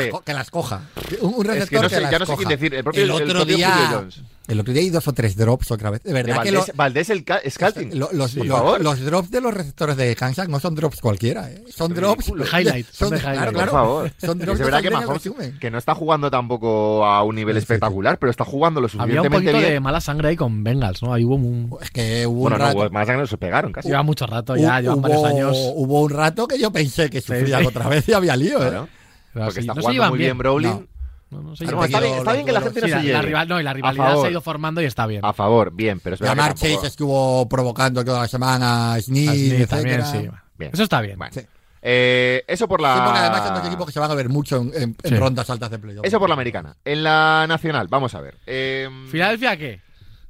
[0.51, 0.81] coja.
[1.21, 2.37] Un, un Es que receptor no sé- que las ya no sé coja.
[2.37, 4.21] quién decir, el propio- el el otro propio día, Julio Jones.
[4.47, 6.01] El otro día hay dos o tres drops otra vez.
[6.03, 7.99] De de verdad que Valdés, lo- Valdés el ca- scouting.
[7.99, 8.81] lo- los, por los- favor.
[8.81, 11.63] los drops de los receptores de Kansas no son drops cualquiera, ¿eh?
[11.69, 12.25] son drops.
[12.33, 13.53] De highlight, son de claro, highlight.
[13.53, 14.11] claro, por favor.
[14.17, 17.35] Son Es drops de que verdad que Mahomes, que no está jugando tampoco a un
[17.35, 17.73] nivel Sí, sí, sí.
[17.73, 19.73] espectacular, pero está jugando lo Había un suficientemente poquito bien.
[19.73, 21.13] de mala sangre ahí con Bengals, ¿no?
[21.13, 21.77] Ahí hubo un...
[21.81, 23.87] Es que hubo Bueno, un no, más sangre se pegaron casi.
[23.89, 25.57] Lleva mucho rato ya, llevan hubo, varios años.
[25.75, 27.65] hubo un rato que yo pensé que sufría sí.
[27.65, 28.69] otra vez y había lío, ¿eh?
[28.69, 28.87] Claro,
[29.33, 30.87] porque está jugando muy bien, Brolin.
[31.29, 31.41] No.
[31.41, 31.53] No, no,
[31.83, 33.13] está bien, está bien que la gente no Sí, se la, lleve.
[33.13, 34.21] la rival- no, y la rivalidad favor.
[34.21, 35.25] se ha ido formando y está bien.
[35.25, 39.67] A favor, bien, pero es verdad Llamar tampoco- estuvo provocando toda la semana a Smith,
[39.67, 40.29] también, sí.
[40.57, 40.71] Bien.
[40.73, 41.17] Eso está bien.
[41.17, 41.41] Bueno, Sí.
[41.81, 42.95] eh, eso por la...
[42.95, 45.09] Sí, porque además son dos equipos que se van a ver mucho en, en- en
[45.11, 45.15] Sí.
[45.17, 46.05] rondas altas de playoff.
[46.05, 46.75] Eso por la americana.
[46.85, 48.37] En la nacional, vamos a ver.
[48.47, 49.81] Eh, ¿Filadelfia qué?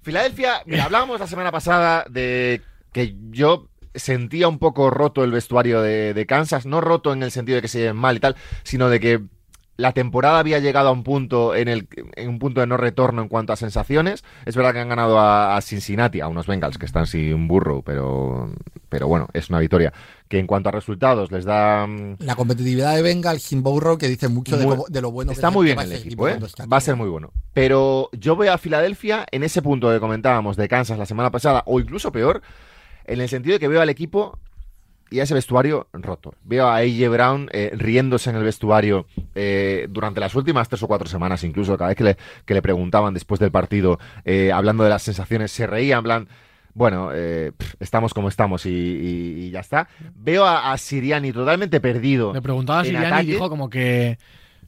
[0.01, 2.61] Filadelfia, mira, hablábamos la semana pasada de
[2.91, 7.31] que yo sentía un poco roto el vestuario de, de Kansas, no roto en el
[7.31, 9.21] sentido de que se lleven mal y tal, sino de que
[9.77, 13.21] la temporada había llegado a un punto en el en un punto de no retorno
[13.21, 14.23] en cuanto a sensaciones.
[14.45, 17.47] Es verdad que han ganado a, a Cincinnati, a unos Bengals que están sin un
[17.47, 18.49] burro, pero
[18.89, 19.93] pero bueno, es una victoria
[20.27, 24.07] que en cuanto a resultados les da mm, La competitividad de Bengals sin Burrow que
[24.07, 26.39] dice mucho de, cómo- de lo bueno que Está es- muy bien el equipo, ¿eh?
[26.71, 27.31] Va a ser muy bueno.
[27.53, 31.63] Pero yo veo a Filadelfia en ese punto que comentábamos de Kansas la semana pasada,
[31.65, 32.41] o incluso peor,
[33.05, 34.39] en el sentido de que veo al equipo
[35.09, 36.33] y a ese vestuario roto.
[36.43, 40.87] Veo a AJ Brown eh, riéndose en el vestuario eh, durante las últimas tres o
[40.87, 44.83] cuatro semanas, incluso cada vez que le, que le preguntaban después del partido, eh, hablando
[44.83, 46.27] de las sensaciones, se reía en plan.
[46.73, 49.87] Bueno, eh, pff, estamos como estamos y, y- y ya está.
[50.15, 52.33] Veo a, a Siriani totalmente perdido.
[52.33, 54.19] Le preguntaba a Siriani y dijo como que,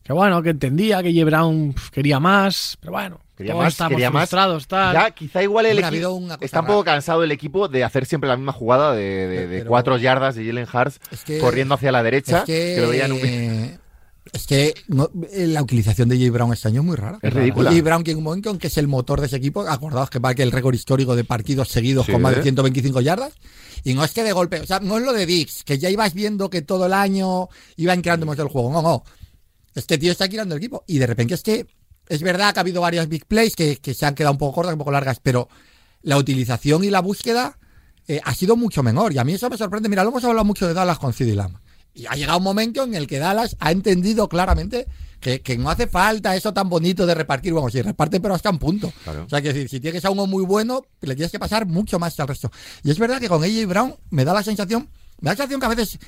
[0.09, 1.23] que bueno, que entendía que J.
[1.23, 4.27] Brown quería más, pero bueno, Quería todos más, estamos quería más.
[4.67, 4.93] tal.
[4.93, 6.95] Ya, quizá igual el equipo está un poco rara.
[6.95, 10.33] cansado el equipo de hacer siempre la misma jugada de, de- de Pero- cuatro yardas
[10.33, 12.39] de Jalen Hurts Es que- corriendo hacia la derecha.
[12.39, 13.77] Es que, que lo veían un-
[14.33, 16.31] es que no- eh, la utilización de J.
[16.31, 17.19] Brown este año es muy rara.
[17.21, 17.69] Es ridícula.
[17.69, 17.83] J.
[17.83, 20.41] Brown, que en un que es el motor de ese equipo, acordaos que va que
[20.41, 22.11] el récord histórico de partidos seguidos Sí.
[22.13, 23.33] con más de 125 yardas.
[23.83, 25.89] Y no es que de golpe, o sea, no es lo de Dix, que ya
[25.89, 28.71] ibas viendo que todo el año iban creando más del juego.
[28.73, 29.03] No, no.
[29.75, 30.83] Este tío está creando el equipo.
[30.87, 31.67] Y de repente es que
[32.07, 34.55] es verdad que ha habido varias big plays que, que se han quedado un poco
[34.55, 35.47] cortas, un poco largas, pero
[36.01, 37.57] la utilización y la búsqueda
[38.07, 39.13] eh, ha sido mucho menor.
[39.13, 39.87] Y a mí eso me sorprende.
[39.89, 41.57] Mira, lo hemos hablado mucho de Dallas con CD Lamb.
[41.93, 44.87] Y ha llegado un momento en el que Dallas ha entendido claramente
[45.19, 47.53] que, que no hace falta eso tan bonito de repartir.
[47.53, 48.91] Bueno, sí, reparte, pero hasta un punto.
[49.03, 49.25] Claro.
[49.25, 51.99] O sea, que decir, si tienes a uno muy bueno, le tienes que pasar mucho
[51.99, 52.51] más al resto.
[52.83, 55.59] Y es verdad que con AJ Brown me da la sensación, me da la sensación
[55.59, 55.99] que a veces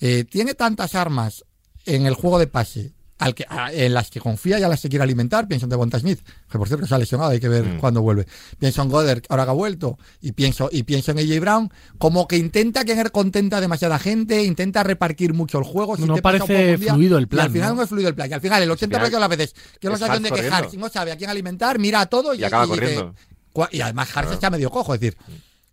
[0.00, 1.44] eh, tiene tantas armas
[1.86, 4.80] en el juego de pase al que, a- en las que confía y a las
[4.80, 5.48] que quiere alimentar.
[5.48, 7.78] Pienso en Devonta Smith, que por cierto se ha lesionado, hay que ver Mm.
[7.78, 8.26] cuándo vuelve.
[8.58, 12.28] Pienso en Goddard, ahora que ha vuelto, y pienso, y pienso en AJ Brown, como
[12.28, 15.96] que intenta tener contenta a demasiada gente, intenta repartir mucho el juego.
[15.96, 17.74] No te parece día, fluido el y plan, al final ¿no?
[17.76, 18.30] no, es fluido el plan.
[18.30, 20.28] Y al final, el 80% final de las veces, que es la de Hart que
[20.30, 20.56] corriendo.
[20.56, 23.14] Hart no sabe a quién alimentar, mira a todo y, Y acaba y corriendo.
[23.72, 24.32] y además Hart Claro.
[24.34, 25.18] está medio cojo, es decir,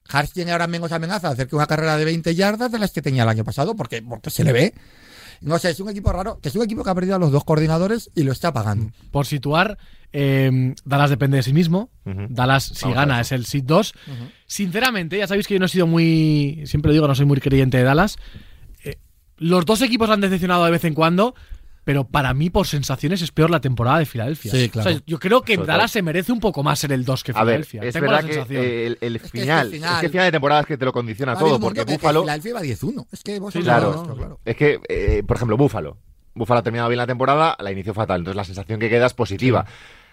[0.09, 2.91] Hart tiene ahora menos amenaza de hacer que una carrera de 20 yardas de las
[2.91, 4.73] que tenía el año pasado, porque, porque se le ve.
[5.45, 7.31] No sé, es un equipo raro, que es un equipo que ha perdido a los
[7.31, 8.91] dos coordinadores y lo está pagando.
[9.11, 9.77] Por situar,
[10.11, 11.91] eh, Dallas depende de sí mismo.
[12.03, 13.93] Dallas, si Vamos gana, es el seed 2.
[14.47, 16.63] Sinceramente, ya sabéis que yo no he sido muy.
[16.65, 18.17] Siempre lo digo, no soy muy creyente de Dallas.
[18.83, 18.97] Eh,
[19.37, 21.35] los dos equipos han decepcionado de vez en cuando.
[21.85, 24.51] Pero para mí, por sensaciones, es peor la temporada de Filadelfia.
[24.51, 24.89] Sí, claro.
[24.89, 27.23] O sea, yo creo que Sobre Dallas se merece un poco más ser el 2
[27.23, 27.83] que A ver, Filadelfia.
[27.83, 28.63] es Tengo verdad la que sensación.
[28.65, 30.83] eh, el, el Es que final, es que el final de temporada es que te
[30.85, 33.05] lo condiciona todo, porque Búfalo, Filadelfia va 10-1.
[33.11, 33.81] Es que vos Sí, claro.
[33.93, 34.39] sabéis esto, claro.
[34.43, 35.97] es que, eh, por ejemplo, Búfalo,
[36.33, 39.13] Búfalo ha terminado bien la temporada, la inició fatal, entonces la sensación que queda es
[39.13, 39.65] positiva.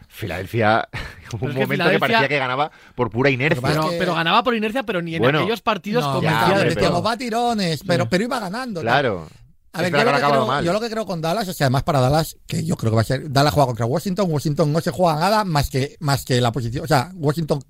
[0.08, 0.88] Filadelfia,
[1.32, 3.62] hubo Pero un es que momento que Filadelfia- parecía que ganaba por pura inercia.
[3.62, 6.50] Pero pero, que- pero ganaba por inercia, pero ni en Bueno, aquellos partidos No, ya,
[6.52, 8.82] hombre, batirones, pero, pero iba ganando.
[8.82, 9.26] Claro.
[9.74, 10.64] A ver, es yo lo, que creo, mal.
[10.64, 12.96] yo lo que creo con Dallas es que además para Dallas, que yo creo que
[12.96, 16.24] va a ser, Dallas juega contra Washington, Washington no se juega nada más que, más
[16.24, 17.62] que la posición, o sea, Washington,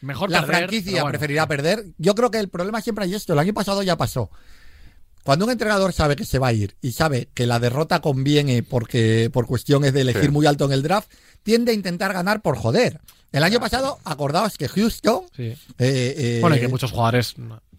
[0.00, 1.08] Mejor la perder, franquicia bueno.
[1.08, 1.86] preferirá perder.
[1.98, 4.30] Yo creo que el problema siempre hay esto, el año pasado ya pasó.
[5.24, 8.62] Cuando un entrenador sabe que se va a ir y sabe que la derrota conviene
[8.62, 10.28] porque por cuestiones de elegir Sí.
[10.30, 11.10] muy alto en el draft,
[11.42, 13.00] tiende a intentar ganar por joder.
[13.32, 15.42] El año pasado, acordaos que Houston, Sí.
[15.44, 17.34] eh, eh, Bueno, y que muchos jugadores.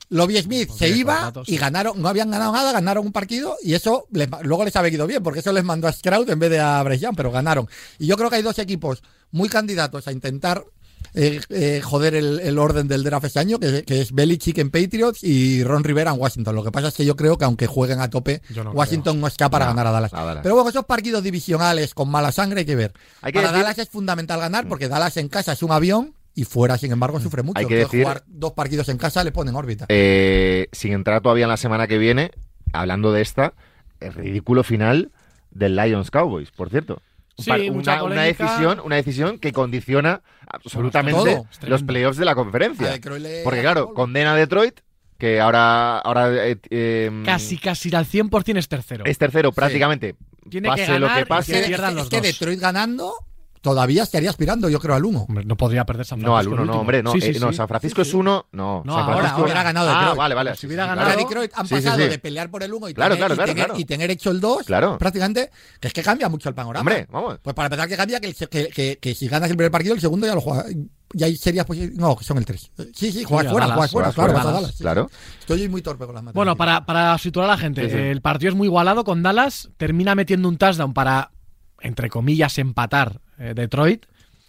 [0.09, 4.07] Lobby Smith se iba y ganaron, no habían ganado nada, ganaron un partido y eso
[4.11, 6.59] les- luego les ha venido bien, porque eso les mandó a Stroud en vez de
[6.59, 7.67] a Young, pero ganaron.
[7.99, 10.63] Y yo creo que hay dos equipos muy candidatos a intentar
[11.13, 14.69] eh, eh, joder el, el orden del draft este año, que, que es Belichick en
[14.69, 16.53] Patriots y Ron Rivera en Washington.
[16.55, 19.25] Lo que pasa es que yo creo que aunque jueguen a tope, no Washington no
[19.27, 20.13] está para No, ganar a Dallas.
[20.13, 20.43] a Dallas.
[20.43, 22.93] Pero bueno, esos partidos divisionales con mala sangre hay que ver.
[23.21, 26.13] Hay que para decir- Dallas es fundamental ganar, porque Dallas en casa es un avión
[26.33, 27.59] y fuera, sin embargo, sufre mucho.
[27.59, 29.85] Hay que decir- jugar dos partidos en casa le ponen órbita.
[29.89, 32.31] Eh, sin entrar todavía en la semana que viene,
[32.73, 33.53] hablando de esta,
[33.99, 35.11] el ridículo final
[35.51, 37.01] del Lions Cowboys, por cierto.
[37.37, 41.45] Sí, una, decisión, una decisión que condiciona absolutamente Todo.
[41.61, 42.99] Es los playoffs de la conferencia.
[43.43, 44.81] Porque claro, condena a Detroit,
[45.17, 49.05] que ahora, ahora eh, eh, Casi, casi al 100% es tercero.
[49.05, 50.15] es tercero prácticamente.
[50.49, 51.51] Tiene pase que ganar lo que pase.
[51.53, 52.21] que Es que, pierdan es los que.
[52.21, 53.13] Detroit ganando
[53.61, 55.19] todavía estaría aspirando, yo creo, al 1.
[55.27, 56.53] Hombre, no podría perder San No, al Francisco.
[56.53, 56.81] uno, el no, último.
[56.81, 57.11] hombre, no.
[57.13, 57.57] Sí, sí, eh, no, sí.
[57.57, 58.45] San Francisco es uno.
[58.51, 60.55] No, No, San ahora, Francisco ahora ha ganado Ah, vale, vale.
[60.55, 61.27] Si hubiera sí, sí, ganado- claro.
[61.29, 62.09] Detroit han Sí, sí, pasado sí.
[62.09, 63.79] de pelear por el 1 y, Claro, tener, claro, y claro, tener- claro.
[63.79, 64.97] y tener hecho el 2, Claro.
[64.97, 66.81] prácticamente, que es que cambia mucho el panorama.
[66.81, 67.39] Hombre, vamos.
[67.41, 70.01] Pues para empezar que cambia que, que, que, que si ganas el primer partido, el
[70.01, 70.65] segundo ya lo juegas.
[71.11, 71.99] Ya hay serias posibilidades.
[71.99, 72.71] No, que son el 3.
[72.93, 74.43] Sí, sí, juegas a fuera, Dallas, juegas fuera, juegas claro, fuera.
[74.43, 74.83] vas a Dallas, sí.
[74.83, 75.09] Claro.
[75.39, 76.35] Estoy muy torpe con las matemáticas.
[76.35, 77.97] Bueno, para, para situar a la gente, Sí, sí.
[77.97, 79.69] el partido es muy igualado con Dallas.
[79.77, 81.31] Termina metiendo un touchdown para,
[81.81, 84.05] entre comillas, empatar eh, Detroit.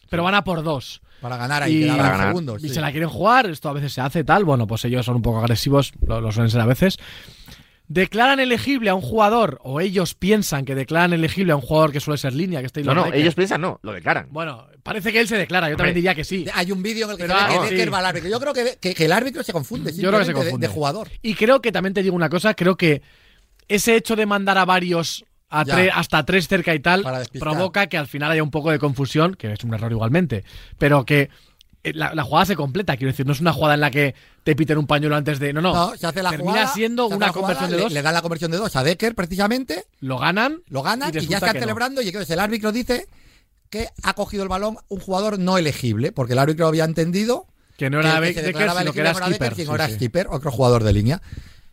[0.09, 1.03] Pero van a por dos.
[1.21, 2.27] Para ganar ahí, Y- Para ganar.
[2.29, 2.65] segundos.
[2.65, 2.75] Y sí.
[2.75, 3.47] se la quieren jugar.
[3.49, 4.45] Esto a veces se hace tal.
[4.45, 5.93] Bueno, pues ellos son un poco agresivos.
[6.07, 6.97] Lo, lo suelen ser a veces.
[7.89, 11.99] Declaran elegible a un jugador, o ellos piensan que declaran elegible a un jugador que
[11.99, 13.21] suele ser línea, que es No, no, Decker.
[13.21, 14.29] ellos piensan no, lo declaran.
[14.31, 15.67] Bueno, parece que él se declara.
[15.67, 15.79] Yo Hombre.
[15.89, 16.47] también diría que sí.
[16.55, 17.75] Hay un vídeo en el que Pero, se ve ah, que sí.
[17.75, 18.31] Decker va al árbitro.
[18.31, 20.69] Yo creo que, que, que el árbitro se confunde Yo creo que se de- confunde.
[20.69, 21.09] de jugador.
[21.21, 23.03] Y creo que también te digo una cosa, creo que
[23.67, 25.75] ese hecho de mandar a varios a Ya.
[25.77, 27.05] tre- hasta tres cerca y tal
[27.39, 30.45] provoca que al final haya un poco de confusión, que es un error igualmente,
[30.79, 31.29] pero que
[31.83, 34.15] eh, la, la jugada se completa, quiero decir, no es una jugada en la que
[34.45, 35.53] te piten un pañuelo antes de...
[35.55, 37.71] No, no, No, se hace la termina jugada, siendo se hace una la jugada, conversión
[37.71, 39.85] de dos, Le, dan la conversión de dos a Decker, precisamente.
[40.01, 41.61] lo ganan, Lo ganan y, ya resulta están no.
[41.61, 42.03] celebrando.
[42.03, 43.07] Y entonces el árbitro dice
[43.71, 47.47] que ha cogido el balón un jugador no elegible, porque el árbitro había entendido
[47.79, 49.55] que no era que, que Decker, declaraba sino que era Decker, skipper.
[49.55, 49.95] sí, era sí.
[49.95, 51.23] skipper, otro jugador de línea.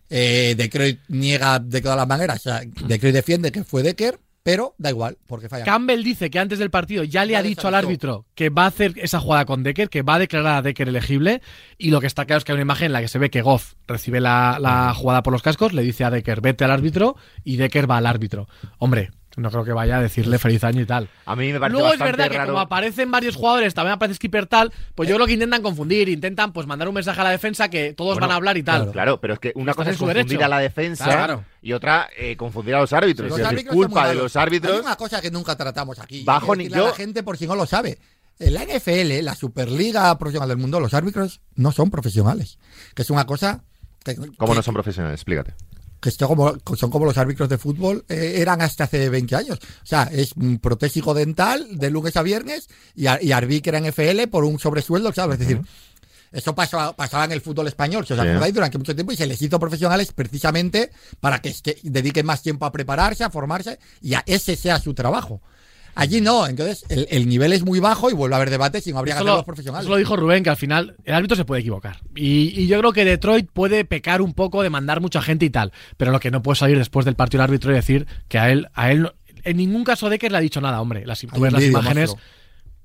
[0.09, 2.37] Eh, Detroit niega de todas las maneras.
[2.37, 5.65] O sea, Detroit defiende que fue Decker, pero da igual, porque falla.
[5.65, 8.63] Campbell dice que antes del partido ya le Ya ha dicho al árbitro que va
[8.63, 11.41] a hacer esa jugada con Decker, que va a declarar a Decker elegible.
[11.77, 13.29] Y lo que está claro es que hay una imagen en la que se ve
[13.29, 16.71] que Goff recibe la, la jugada por los cascos, le dice a Decker, vete al
[16.71, 18.47] árbitro, y Decker va al árbitro.
[18.77, 21.07] Hombre, no creo que vaya a decirle feliz año y tal.
[21.25, 24.47] A mí me parece Luego es verdad que como aparecen varios jugadores, también aparece Skipper
[24.47, 27.69] tal, pues yo creo que intentan confundir, intentan pues mandar un mensaje a la defensa
[27.69, 28.77] que todos Bueno, van a hablar y tal.
[28.81, 28.91] claro.
[28.91, 30.45] Claro, pero es que una cosa es su confundir derecho.
[30.45, 31.43] a la defensa Claro.
[31.61, 33.29] y otra eh, confundir a los árbitros.
[33.29, 34.73] Los culpa de los árbitros.
[34.73, 36.23] Hay una cosa que nunca tratamos aquí.
[36.23, 37.99] Bajo ni- yo- la gente por si no lo sabe.
[38.39, 42.59] En la NFL, la Superliga Profesional del Mundo, los árbitros no son profesionales.
[42.93, 43.63] Que es una cosa.
[44.03, 45.15] Que, ¿Cómo que- no son profesionales?
[45.19, 45.53] Explícate.
[45.99, 49.59] Que esto como, son como los árbitros de fútbol eh, eran hasta hace 20 años.
[49.61, 54.27] O sea, es un protésico dental de lunes a viernes y, y arbitra en FL
[54.27, 55.39] por un sobresueldo, ¿sabes?
[55.39, 55.61] Es decir,
[56.31, 59.27] eso pasaba, pasaba en el fútbol español, si os acordáis, durante mucho tiempo y se
[59.27, 64.13] les hizo profesionales precisamente para que, que dediquen más tiempo a prepararse, a formarse y
[64.13, 65.41] a ese sea su trabajo.
[65.99, 68.91] Allí no, entonces el, el nivel es muy bajo y vuelve a haber debates y
[68.93, 69.83] no habría que Eso lo, los profesionales.
[69.85, 71.99] eso lo dijo Rubén, que al final el árbitro se puede equivocar.
[72.15, 75.49] Y, y yo creo que Detroit puede pecar un poco de mandar mucha gente y
[75.49, 75.71] tal.
[75.97, 78.49] Pero lo que no puede salir después del partido el árbitro y decir que a
[78.51, 81.05] él, a él no- en ningún caso Decker le ha dicho nada, hombre.
[81.05, 82.09] Las, tú ves imágenes.
[82.09, 82.19] monstruo.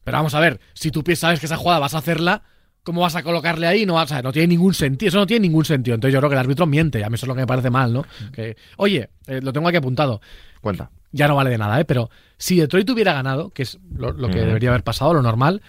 [0.04, 2.42] Pero vamos a ver, si tú sabes que esa jugada vas a hacerla,
[2.82, 3.84] ¿cómo vas a colocarle ahí?
[3.86, 5.08] No, a- no tiene ningún sentido.
[5.08, 5.94] Eso no tiene ningún sentido.
[5.94, 7.04] Entonces yo creo que el árbitro miente.
[7.04, 8.04] A mí eso es lo que me parece mal, ¿no?
[8.32, 10.20] Que, oye, eh, lo tengo aquí apuntado
[10.60, 10.90] Cuenta.
[11.12, 11.84] Ya no vale de nada, ¿eh?
[11.84, 15.62] Pero si Detroit hubiera ganado, que es lo, lo que debería haber pasado, lo normal,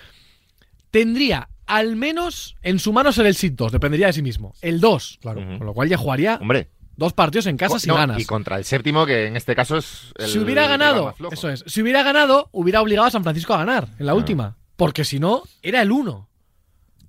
[0.91, 4.53] tendría al menos en su mano ser el SID 2, dependería de sí mismo.
[4.62, 5.41] El 2, Claro.
[5.58, 6.69] Con lo cual ya jugaría Hombre.
[6.97, 8.19] dos partidos en casa si no, ganas.
[8.19, 11.34] Y contra el séptimo, que en este caso es el si hubiera ganado, más flojo.
[11.34, 14.15] eso es, si hubiera ganado, hubiera obligado a San Francisco a ganar en la Ah.
[14.15, 14.58] última.
[14.75, 16.27] Porque si no, era el 1.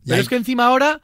[0.04, 1.00] Y Pero es que encima ahora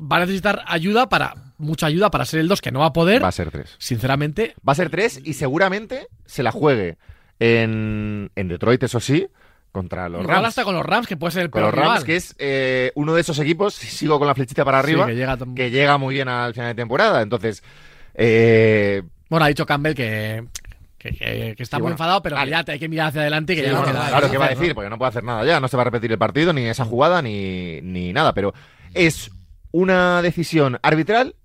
[0.00, 2.92] va a necesitar ayuda para, mucha ayuda para ser el 2 que no va a
[2.92, 3.22] poder.
[3.22, 3.74] Va a ser tres.
[3.78, 6.96] Sinceramente, Va a ser tres y seguramente se la juegue
[7.38, 9.26] en, en Detroit, eso sí,
[9.72, 10.48] contra los Rams.
[10.48, 12.04] hasta con los Rams, que puede ser el Con peor los Rams, rival.
[12.06, 15.06] que es eh, uno de esos equipos, si sigo con la flechita para Sí, arriba,
[15.06, 17.22] que llega tam- que llega muy bien al final de temporada.
[17.22, 17.62] Entonces,
[18.14, 20.44] eh, Bueno, ha dicho Campbell que,
[20.98, 22.50] que, que- que está Sí, muy bueno, enfadado, pero vale.
[22.50, 24.38] ya hay que mirar hacia adelante y que Sí, ya no bueno, queda claro, ¿qué
[24.38, 24.60] va a hacer, ¿no?
[24.62, 24.74] decir?
[24.74, 26.84] Porque no puede hacer nada ya, no se va a repetir el partido, ni esa
[26.84, 28.34] jugada, ni, ni nada.
[28.34, 28.52] Pero
[28.92, 29.30] es
[29.72, 31.36] una decisión arbitral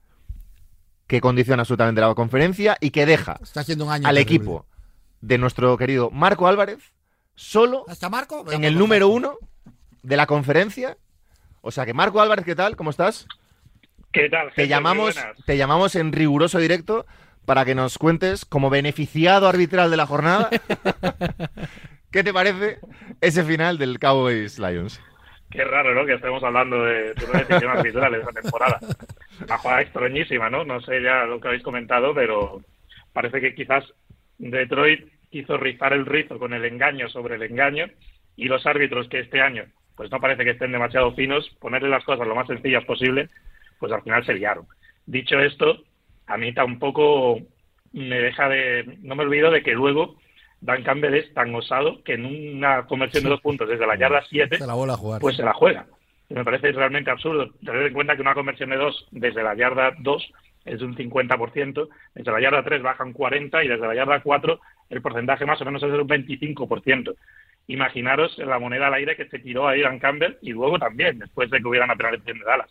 [1.07, 4.07] que condiciona absolutamente la conferencia y que deja Está siendo un año.
[4.07, 4.35] al terrible.
[4.35, 4.65] equipo
[5.21, 6.79] de nuestro querido Marco Álvarez
[7.35, 8.49] solo ¿Hasta Marco?
[8.51, 9.37] en el número uno
[10.03, 10.97] de la conferencia.
[11.61, 12.75] O sea que Marco Álvarez, ¿qué tal?
[12.75, 13.27] ¿Cómo estás?
[14.11, 14.47] ¿Qué tal?
[14.47, 14.61] gente?
[14.63, 17.05] Te llamamos, te llamamos en riguroso directo
[17.45, 20.49] para que nos cuentes, como beneficiado arbitral de la jornada,
[22.11, 22.79] ¿qué te parece
[23.21, 24.99] ese final del Cowboys Lions?
[25.55, 26.05] Qué raro, ¿no?
[26.05, 28.79] Que estemos hablando de, de una decisión arbitral esta temporada.
[29.43, 30.65] Una jugada extrañísima, ¿no?
[30.65, 32.61] No sé ya lo que habéis comentado, pero
[33.13, 33.83] parece que quizás
[34.37, 37.87] Detroit quiso rizar el rizo con el engaño sobre el engaño
[38.35, 39.65] y los árbitros que este año
[39.95, 43.29] pues no parece que estén demasiado finos, ponerle las cosas lo más sencillas posible,
[43.79, 44.67] pues al final se liaron.
[45.05, 45.83] Dicho esto,
[46.27, 47.39] a mí tampoco
[47.93, 48.97] me deja de...
[49.01, 50.17] No me olvido de que luego
[50.65, 54.23] Dan Campbell es tan osado que en una conversión de dos puntos desde la yarda
[54.27, 55.21] 7 Se la vuelve a jugar.
[55.21, 55.85] pues se la juega.
[56.29, 59.55] Y me parece realmente absurdo tener en cuenta que una conversión de dos desde la
[59.55, 60.31] yarda 2
[60.65, 64.21] es de un 50%, desde la yarda 3 baja un 40% y desde la yarda
[64.21, 67.15] 4 el porcentaje más o menos es de un 25%.
[67.67, 71.49] Imaginaros la moneda al aire que se tiró a Ian Campbell y luego también, después
[71.49, 72.69] de que hubiera una penalización de Dallas.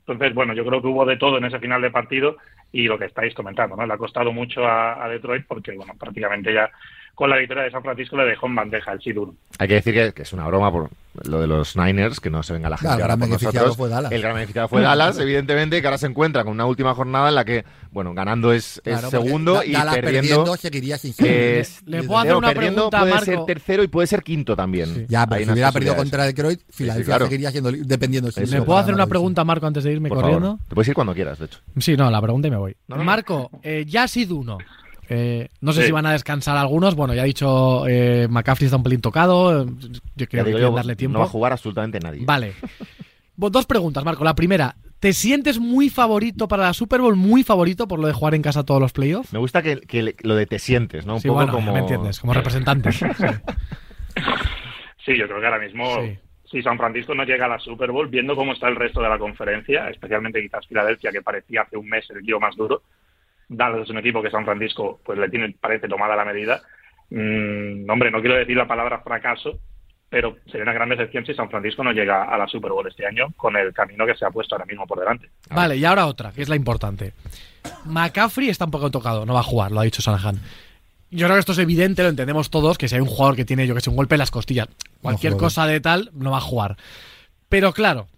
[0.00, 2.36] Entonces, bueno, yo creo que hubo de todo en ese final de partido
[2.70, 3.84] y lo que estáis comentando, ¿no?
[3.86, 6.70] Le ha costado mucho a, a Detroit porque, bueno, prácticamente ya
[7.16, 9.32] con la victoria de San Francisco le dejó en bandeja el Sidur.
[9.58, 10.90] Hay que decir que, que es una broma por
[11.24, 13.28] lo de los Niners, que no se venga la gente Claro, el ahora gran por
[13.40, 13.76] beneficiado nosotros.
[13.78, 14.12] fue Dallas.
[14.12, 17.34] El gran beneficiado fue Dallas, evidentemente, que ahora se encuentra con una última jornada en
[17.34, 20.56] la que, bueno, ganando es, Claro, segundo y Dallas perdiendo...
[20.58, 21.26] seguiría sin ser.
[21.60, 23.24] es- Le puedo hacer una perdiendo pregunta puede Marco.
[23.24, 24.94] ser tercero y puede ser quinto también.
[24.94, 25.06] Sí.
[25.08, 27.24] Ya, pero si hubiera perdido contra Detroit, Filadelfia claro.
[27.24, 28.30] seguiría siendo dependiendo.
[28.30, 30.46] si ¿Le se ¿Le puedo hacer una pregunta a Marco antes de irme Por corriendo?
[30.48, 30.60] favor.
[30.68, 31.60] Te puedes ir cuando quieras, de hecho.
[31.78, 32.76] Sí, no, la pregunta y me voy.
[32.88, 33.04] No, no, no.
[33.06, 34.58] Marco, eh, ya ha sido uno.
[35.08, 35.86] Eh, no sé Sí.
[35.86, 36.94] si van a descansar algunos.
[36.94, 39.62] Bueno, ya ha dicho eh, McCaffrey está un pelín tocado.
[39.62, 39.66] eh,
[40.16, 41.14] Yo creo que yo, darle tiempo.
[41.14, 42.24] no va a jugar absolutamente nadie.
[42.24, 42.54] Vale.
[43.36, 44.24] Dos preguntas, Marco.
[44.24, 47.16] La primera, ¿te sientes muy favorito para la Super Bowl?
[47.16, 49.32] Muy favorito por lo de jugar en casa todos los playoffs.
[49.32, 51.14] Me gusta que, que le- lo de te sientes, ¿no?
[51.16, 51.72] Un Sí, poco bueno, como...
[51.72, 52.90] me entiendes, como representante.
[52.92, 53.04] Sí.
[55.04, 56.18] Sí, yo creo que ahora mismo, Sí.
[56.50, 59.08] si San Francisco no llega a la Super Bowl, viendo cómo está el resto de
[59.08, 62.82] la conferencia, especialmente quizás Filadelfia, que parecía hace un mes el equipo más duro,
[63.48, 66.62] Dallas es un equipo que San Francisco pues le tiene, parece tomada la medida.
[67.10, 69.58] Mm, hombre, no quiero decir la palabra fracaso,
[70.08, 73.06] pero sería una gran decepción si San Francisco no llega a la Super Bowl este
[73.06, 75.30] año con el camino que se ha puesto ahora mismo por delante.
[75.50, 77.12] Vale, y ahora otra, que es la importante.
[77.84, 80.40] McCaffrey está un poco tocado, no va a jugar, lo ha dicho Shanahan.
[81.10, 83.44] Yo creo que esto es evidente, lo entendemos todos, que si hay un jugador que
[83.44, 84.68] tiene, yo que sé, un golpe en las costillas,
[85.00, 86.76] cualquier cosa de tal, no va a jugar.
[87.48, 88.08] Pero claro,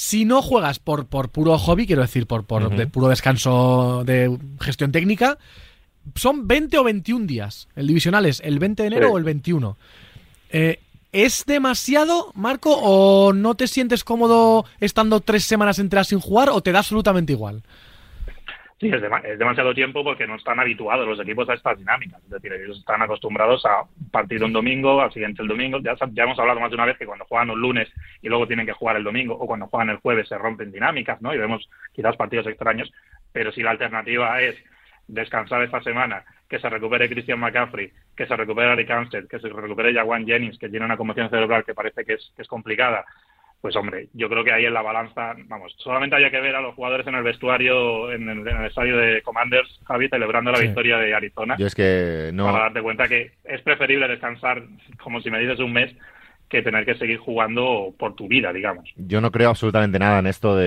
[0.00, 4.34] si no juegas por, por puro hobby, quiero decir, por, por de puro descanso de
[4.58, 5.36] gestión técnica,
[6.14, 7.68] son 20 o 21 días.
[7.76, 9.12] El divisional es el 20 de enero Sí.
[9.12, 9.76] o el 21.
[10.52, 10.80] Eh,
[11.12, 16.62] ¿Es demasiado, Marco, o no te sientes cómodo estando tres semanas enteras sin jugar o
[16.62, 17.62] te da absolutamente igual?
[18.80, 22.22] Sí, es, dema- es demasiado tiempo porque no están habituados los equipos a estas dinámicas.
[22.24, 25.78] Es decir, ellos están acostumbrados a partido un domingo, al siguiente el domingo.
[25.80, 28.64] Ya hemos hablado más de una vez que cuando juegan un lunes y luego tienen
[28.64, 31.34] que jugar el domingo o cuando juegan el jueves se rompen dinámicas, ¿no?
[31.34, 32.90] Y vemos quizás partidos extraños.
[33.32, 34.56] Pero si la alternativa es
[35.06, 39.48] descansar esta semana, que se recupere Christian McCaffrey, que se recupere Eric Armstead, que se
[39.48, 43.04] recupere Jawan Jennings, que tiene una conmoción cerebral que parece que es, que es complicada,
[43.60, 46.62] pues hombre, yo creo que ahí en la balanza, vamos, solamente había que ver a
[46.62, 50.58] los jugadores en el vestuario, en el, en el estadio de Commanders, Javi, celebrando la
[50.58, 50.64] Sí.
[50.66, 52.46] victoria de Arizona, Yo es que no...
[52.46, 54.62] para darte cuenta que es preferible descansar,
[55.02, 55.94] como si me dices un mes,
[56.50, 58.90] que tener que seguir jugando por tu vida, digamos.
[58.96, 60.66] Yo no creo absolutamente nada en esto de,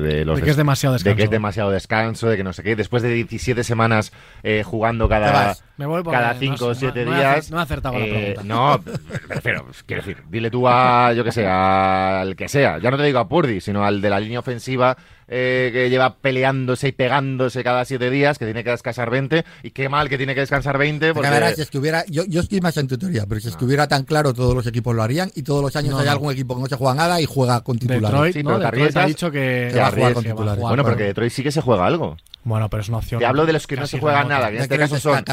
[0.00, 1.16] de los De que es demasiado de descanso.
[1.16, 2.74] que es demasiado descanso, de que no sé qué.
[2.74, 4.12] Después de 17 semanas
[4.42, 5.56] eh, jugando cada.
[5.76, 7.50] Me voy porque cada no 5 sé, o 7 no- no he días.
[7.50, 8.42] no he acertado la eh, pregunta.
[8.44, 8.80] No,
[9.28, 12.78] refiero, pues, quiero decir, dile tú a, yo que sé, al que sea.
[12.78, 16.16] Ya no te digo a Purdy, sino al de la línea ofensiva eh, que lleva
[16.16, 19.44] peleándose y pegándose cada 7 días, que tiene que descansar 20.
[19.64, 21.30] Y qué mal que tiene que descansar 20, Porque, porque...
[21.30, 24.32] verás, si estuviera, yo, yo estoy más en tu teoría, pero si estuviera tan claro,
[24.32, 26.12] todos los equipos lo harían y todos los años No, hay no.
[26.12, 28.10] algún equipo que no se juega nada y juega con titulares.
[28.10, 28.48] Detroit, Sí, ¿no?
[28.58, 30.58] pero te Detroit ha dicho que, te va a jugar con que va a titulares.
[30.60, 32.16] jugar Bueno, con- porque Detroit sí que se juega algo.
[32.44, 33.18] Bueno, pero es una opción.
[33.20, 35.24] Te hablo de los que no se juegan nada, que en este caso que son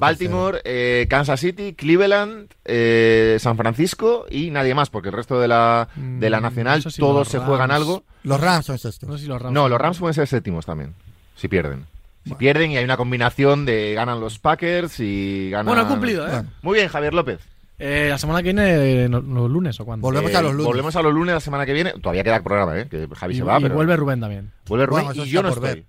[0.00, 5.48] Baltimore, eh, Kansas City, Cleveland, eh, San Francisco y nadie más, porque el resto de
[5.48, 8.02] la, de la Mm, nacional todos se juegan algo.
[8.22, 9.08] Los Rams son sextos.
[9.08, 9.52] No sé si los Rams.
[9.52, 10.94] No, los Rams pueden ser séptimos también,
[11.36, 11.84] si pierden.
[12.26, 15.66] Si pierden y hay una combinación de ganan los Packers y ganan...
[15.66, 16.30] Bueno, he cumplido, ¿eh?
[16.30, 17.40] Bueno, Muy bien, Javier López.
[17.78, 20.02] Eh, la semana que viene, no- los lunes o cuándo.
[20.06, 20.66] Volvemos Eh, a los lunes.
[20.66, 21.92] Volvemos a los lunes la semana que viene.
[22.00, 22.86] Todavía queda programa, ¿eh?
[22.88, 23.74] Que Javi y, se va, y pero...
[23.74, 24.52] vuelve Rubén también.
[24.66, 25.86] Vuelve Rubén Bueno, eso y yo no está por estoy.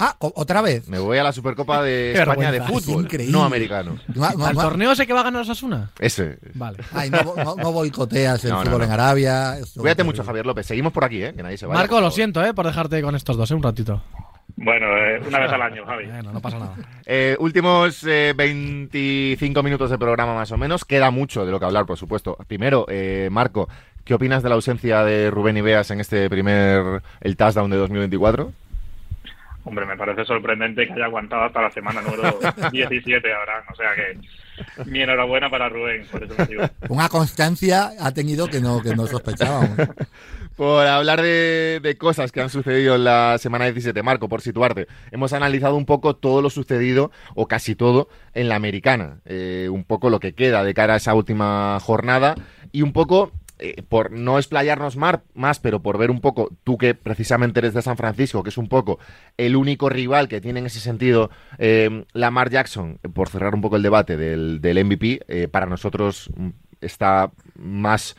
[0.00, 0.86] Ah, otra vez.
[0.88, 3.32] Me voy a la Supercopa de Qué España de vergüenza, es fútbol, increíble.
[3.32, 3.98] no americano.
[4.14, 5.90] No, no, ¿Al no- torneo ese que va a ganar Osasuna?
[5.98, 6.38] Ese.
[6.54, 6.78] Vale.
[6.94, 8.84] ay, no, no- no boicoteas el No, no, fútbol no.
[8.84, 9.58] en Arabia.
[9.58, 10.66] esto- Cuídate mucho, Javier López.
[10.66, 11.34] Seguimos por aquí, ¿eh?
[11.34, 11.80] Que nadie se vaya.
[11.80, 12.14] Marco, por lo favor.
[12.14, 12.54] siento, ¿eh?
[12.54, 13.54] Por dejarte con estos dos, ¿eh?
[13.54, 14.00] Un ratito.
[14.60, 16.06] Bueno, eh, una vez al año, Javi.
[16.06, 16.74] Bueno, no pasa nada.
[17.06, 20.84] Eh, últimos eh, 25 minutos de programa más o menos.
[20.84, 22.36] Queda mucho de lo que hablar, por supuesto.
[22.48, 23.68] Primero, eh, Marco,
[24.04, 28.52] ¿qué opinas de la ausencia de Rubén Ibeas en este primer el touchdown de 2024?
[29.64, 32.38] Hombre, me parece sorprendente que haya aguantado hasta la semana número
[32.72, 33.64] 17 ahora.
[33.70, 34.18] O sea que
[34.90, 36.64] mi enhorabuena para Rubén, por ese motivo.
[36.88, 39.70] Una constancia ha tenido que no, que no sospechábamos.
[40.58, 45.32] Por hablar de, cosas que han sucedido en la semana 17, Marco, por situarte, hemos
[45.32, 49.20] analizado un poco todo lo sucedido, o casi todo, en la americana.
[49.24, 52.34] Eh, un poco lo que queda de cara a esa última jornada
[52.72, 56.76] y un poco, eh, por no explayarnos mar- más, pero por ver un poco, tú
[56.76, 58.98] que precisamente eres de San Francisco, que es un poco
[59.36, 63.76] el único rival que tiene en ese sentido eh, Lamar Jackson, por cerrar un poco
[63.76, 66.48] el debate del, del MVP, eh, para nosotros mm,
[66.80, 68.16] está más,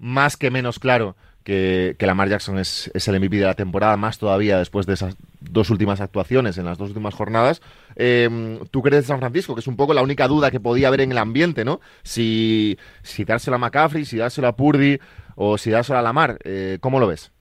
[0.00, 1.14] más que menos claro
[1.46, 4.94] que, que Lamar Jackson es, es el MVP de la temporada, más todavía después de
[4.94, 7.62] esas dos últimas actuaciones en las dos últimas jornadas.
[7.94, 11.02] Eh, Tú crees San Francisco, que es un poco la única duda que podía haber
[11.02, 11.80] en el ambiente, ¿no?
[12.02, 14.98] Si, si dárselo a McCaffrey, si dárselo a Purdy
[15.36, 16.36] o si dárselo a Lamar.
[16.42, 17.32] Eh, ¿Cómo lo ves?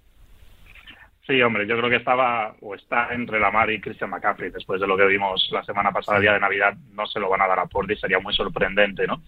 [1.26, 4.52] Sí, hombre, yo creo que estaba o está entre Lamar y Christian McCaffrey.
[4.52, 7.28] Después de lo que vimos la semana pasada, el día de Navidad, no se lo
[7.28, 9.24] van a dar a Purdy, sería muy sorprendente, ¿no?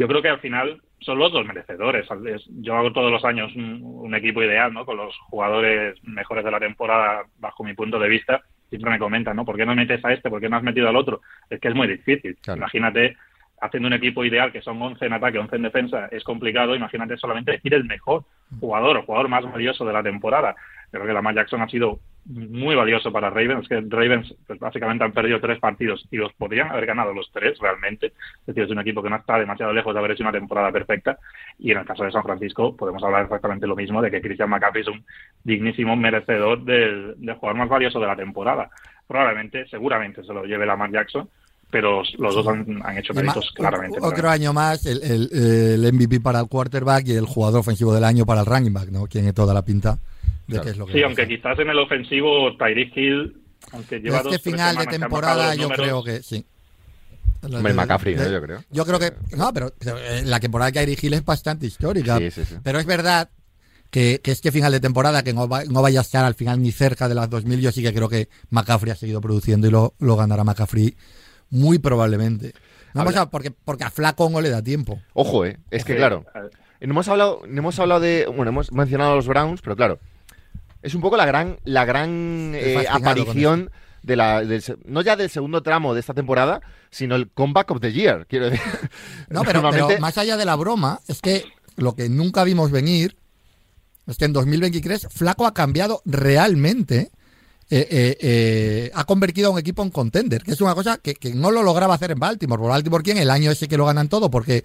[0.00, 2.06] Yo creo que al final son los dos merecedores.
[2.26, 4.86] Es- Yo hago todos los años un, un equipo ideal, ¿no?
[4.86, 8.40] Con los jugadores mejores de la temporada, bajo mi punto de vista.
[8.70, 9.44] Siempre me comentan, ¿no?
[9.44, 10.30] ¿Por qué no metes a este?
[10.30, 11.20] ¿Por qué no has metido al otro?
[11.50, 12.36] Es que es muy difícil.
[12.40, 12.58] Claro.
[12.58, 13.16] Imagínate
[13.60, 16.74] haciendo un equipo ideal que son 11 en ataque, 11 en defensa, es complicado.
[16.74, 18.24] Imagínate solamente decir el mejor
[18.58, 20.56] jugador o jugador más valioso de la temporada.
[20.92, 25.02] Yo creo que Lamar Jackson ha sido muy valioso para Ravens, que Ravens pues, básicamente
[25.04, 28.08] han perdido tres partidos y los podrían haber ganado los tres realmente.
[28.08, 30.70] Es decir, es un equipo que no está demasiado lejos de haber hecho una temporada
[30.70, 31.18] perfecta.
[31.58, 34.50] Y en el caso de San Francisco podemos hablar exactamente lo mismo, de que Christian
[34.50, 35.04] McCaffrey es un
[35.44, 38.68] dignísimo merecedor del, del jugador más valioso de la temporada.
[39.06, 41.28] Probablemente, seguramente se lo lleve Lamar Jackson,
[41.70, 43.98] pero los dos han, han hecho méritos claramente.
[44.12, 48.04] Otro año más, el, el- el MVP para el quarterback y el jugador ofensivo del
[48.04, 49.06] año para el running back, ¿no?
[49.06, 49.98] Tiene toda la pinta
[50.50, 50.64] de Claro.
[50.64, 54.24] que es lo que Sí, aunque quizás en el ofensivo Tyreek Hill, aunque lleva Pero
[54.24, 56.44] dos este tres final de que temporada yo números, creo que sí.
[57.42, 58.28] Hombre, McCaffrey, ¿no?
[58.30, 58.64] Yo creo.
[58.70, 59.12] Yo creo que...
[59.36, 62.18] No, pero eh, la temporada de Kyrie Hill es bastante histórica.
[62.18, 62.56] Sí, sí, sí.
[62.62, 63.30] Pero es verdad
[63.90, 66.60] que, que este final de temporada, que no, va- no vaya a estar al final
[66.60, 69.70] ni cerca de las 2000, yo sí que creo que McCaffrey ha seguido produciendo y
[69.70, 70.94] lo, lo ganará McCaffrey
[71.48, 72.52] muy probablemente.
[72.92, 75.00] Vamos Habla- a, porque, porque a Flaco no le da tiempo.
[75.14, 75.56] Ojo, ¿eh?
[75.70, 78.26] Es que, claro, eh, no hemos hablado, no hemos hablado de.
[78.26, 79.98] Bueno, hemos mencionado a los Browns, pero claro,
[80.82, 83.70] es un poco la gran, la gran eh, aparición
[84.02, 87.80] de la, del no ya del segundo tramo de esta temporada, sino el comeback of
[87.80, 88.64] the year, quiero decir.
[89.28, 91.44] No, pero, Normalmente- pero más allá de la broma, es que
[91.76, 93.16] lo que nunca vimos venir
[94.06, 97.10] es que en 2023 Flaco ha cambiado realmente.
[97.72, 101.14] eh, eh, eh, ha convertido a un equipo en contender, que es una cosa que,
[101.14, 102.58] que no lo lograba hacer en Baltimore.
[102.60, 103.18] Por Baltimore, ¿quién?
[103.18, 104.64] El año ese que lo ganan todo, porque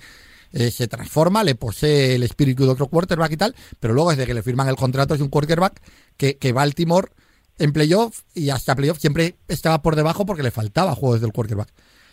[0.51, 4.25] eh, se transforma, le posee el espíritu de otro quarterback y tal, pero luego desde
[4.25, 5.81] que le firman el contrato es un quarterback
[6.17, 7.09] que, que Baltimore
[7.57, 11.69] en playoff y hasta playoff siempre estaba por debajo porque le faltaba juegos del quarterback.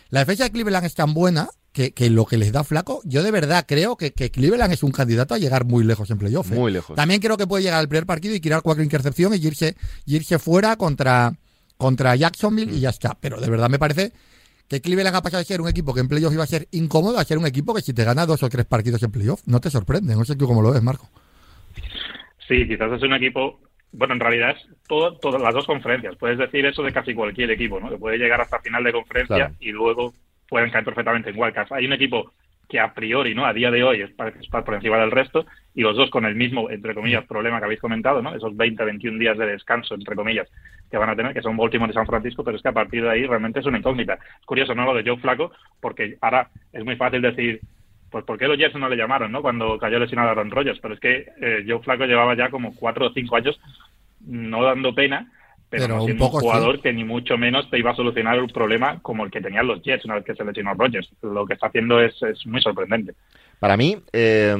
[0.09, 3.23] La defensa de Cleveland es tan buena que, que lo que les da flaco, yo
[3.23, 6.51] de verdad creo que, que Cleveland es un candidato a llegar muy lejos en playoff.
[6.51, 6.55] ¿eh?
[6.55, 6.95] Muy lejos.
[6.95, 10.17] También creo que puede llegar al primer partido y tirar cuatro intercepciones y irse, y
[10.17, 11.33] irse fuera contra,
[11.77, 13.17] contra Jacksonville y ya está.
[13.19, 14.13] Pero de verdad me parece
[14.67, 17.19] que Cleveland ha pasado de ser un equipo que en playoff iba a ser incómodo
[17.19, 19.59] a ser un equipo que si te gana dos o tres partidos en playoff no
[19.59, 20.15] te sorprende.
[20.15, 21.09] No sé tú cómo lo ves, Marco.
[22.47, 23.59] Sí, quizás es un equipo.
[23.91, 26.15] Bueno, en realidad es todo, todas las dos conferencias.
[26.15, 27.89] Puedes decir eso de casi cualquier equipo, ¿no?
[27.89, 29.53] Que puede llegar hasta final de conferencia Claro.
[29.59, 30.13] y luego
[30.49, 31.71] pueden caer perfectamente en wildcards.
[31.71, 32.33] Hay un equipo
[32.73, 33.45] que a priori, ¿no?
[33.45, 35.45] A día de hoy es para estar por encima del resto
[35.75, 38.33] y los dos con el mismo, entre comillas, problema que habéis comentado, ¿no?
[38.33, 40.49] Esos 20, 21 días de descanso, entre comillas,
[40.89, 43.03] que van a tener, que son Baltimore y San Francisco, pero es que a partir
[43.03, 44.15] de ahí realmente es una incógnita.
[44.15, 44.85] Es curioso, ¿no?
[44.85, 47.59] Lo de Joe Flaco, porque ahora es muy fácil decir,
[48.09, 49.43] pues ¿por qué los Jets no le llamaron, no?
[49.43, 53.05] Cuando cayó lesionado Aaron Rodgers, pero es que eh, Joe Flaco llevaba ya como cuatro
[53.05, 53.61] o cinco años
[54.25, 55.31] no dando pena,
[55.73, 56.47] pero, Pero no un siendo poco un sí.
[56.49, 59.65] jugador que ni mucho menos te iba a solucionar un problema como el que tenían
[59.65, 61.09] los Jets una vez que se lesionó Rodgers.
[61.23, 63.15] Lo que está haciendo es, es muy sorprendente.
[63.59, 64.55] Para mí, eh,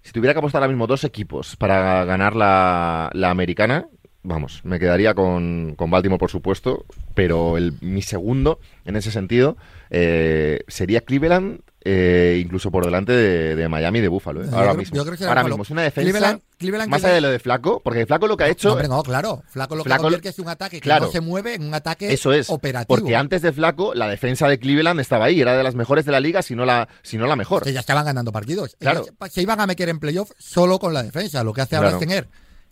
[0.00, 3.88] si tuviera que apostar ahora mismo dos equipos para ganar la, la americana,
[4.22, 9.58] vamos, me quedaría con, con Baltimore, por supuesto, pero el, mi segundo, en ese sentido,
[9.90, 14.42] eh, sería Cleveland eh, incluso por delante de, de Miami y de Buffalo.
[14.44, 14.48] ¿eh?
[14.52, 15.04] Ahora creo- mismo.
[15.16, 16.10] que Ahora mismo es una defensa.
[16.18, 18.72] Cleveland- Cleveland más que allá de lo de Flaco, porque Flaco lo que ha hecho.
[18.72, 19.42] Hombre, no, claro.
[19.48, 21.06] Flaco lo que Flaco- convierte es un ataque que claro.
[21.06, 22.48] no se mueve en un ataque Eso es.
[22.50, 22.96] operativo.
[22.98, 25.40] Porque antes de Flaco, la defensa de Cleveland estaba ahí.
[25.40, 27.62] Era de las mejores de la liga, si no la, si no la mejor.
[27.64, 28.76] que ya estaban ganando partidos.
[28.78, 29.00] Claro.
[29.00, 31.42] Ellos se iban a meter en playoff solo con la defensa.
[31.42, 32.02] Lo que hace ahora Claro.
[32.02, 32.28] es tener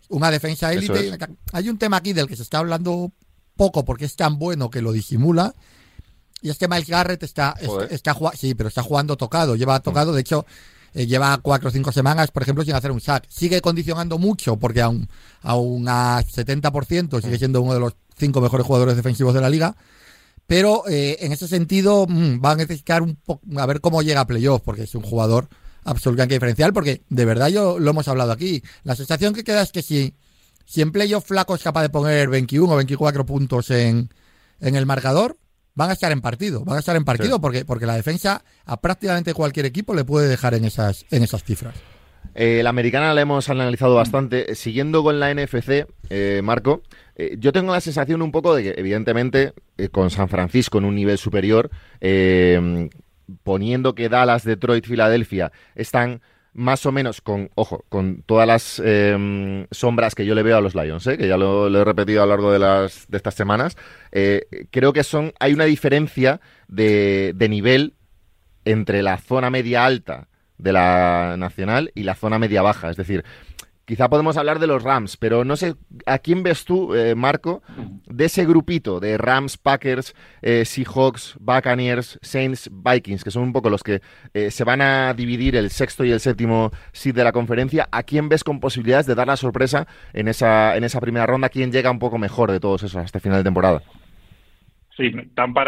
[0.09, 1.09] una defensa élite.
[1.09, 1.17] es.
[1.53, 3.11] Hay un tema aquí del que se está hablando
[3.57, 5.53] poco porque es tan bueno que lo disimula.
[6.41, 7.91] Y es que Miles Garrett está, Joder.
[7.93, 9.55] está, sí, pero está jugando tocado.
[9.55, 10.45] Lleva tocado, de hecho,
[10.93, 13.25] eh, lleva cuatro o cinco semanas, por ejemplo, sin hacer un sack.
[13.29, 15.07] Sigue condicionando mucho porque aún,
[15.41, 19.75] aún a 70% sigue siendo uno de los cinco mejores jugadores defensivos de la liga.
[20.47, 24.21] Pero eh, en ese sentido mm, va a necesitar un poco a ver cómo llega
[24.21, 25.47] a playoff, porque es un jugador
[25.83, 28.61] absolutamente diferencial, porque de verdad yo lo hemos hablado aquí.
[28.83, 30.13] La sensación que queda es que si,
[30.65, 34.09] si en playoff Flaco es capaz de poner 21 o 24 puntos en,
[34.59, 35.37] en el marcador,
[35.75, 37.41] van a estar en partido, van a estar en partido Sí.
[37.41, 41.43] porque, porque la defensa a prácticamente cualquier equipo le puede dejar en esas, en esas
[41.43, 41.75] cifras.
[42.33, 44.55] Eh, la americana la hemos analizado bastante.
[44.55, 46.81] Siguiendo con la NFC, eh, Marco,
[47.15, 49.53] eh, yo tengo la sensación un poco de que, evidentemente,
[49.91, 51.69] con San Francisco en un nivel superior,
[53.43, 56.21] poniendo que Dallas, Detroit, Filadelfia están
[56.53, 60.61] más o menos con, ojo, con todas las eh, sombras que yo le veo a
[60.61, 61.17] los Lions, ¿eh?
[61.17, 63.77] que ya lo, he repetido a lo largo de, las, de estas semanas,
[64.11, 67.93] eh, creo que son hay una diferencia de, de nivel
[68.65, 70.27] entre la zona media alta
[70.57, 72.89] de la nacional y la zona media baja.
[72.89, 73.23] Es decir,
[73.91, 75.75] quizá podemos hablar de los Rams, pero no sé
[76.05, 77.61] a quién ves tú, eh, Marco,
[78.05, 83.69] de ese grupito de Rams, Packers, eh, Seahawks, Buccaneers, Saints, Vikings, que son un poco
[83.69, 84.01] los que
[84.33, 87.89] eh, se van a dividir el sexto y el séptimo seed de la conferencia.
[87.91, 91.49] ¿A quién ves con posibilidades de dar la sorpresa en esa, en esa primera ronda?
[91.49, 93.83] ¿Quién llega un poco mejor de todos esos hasta final de temporada?
[94.95, 95.11] Sí,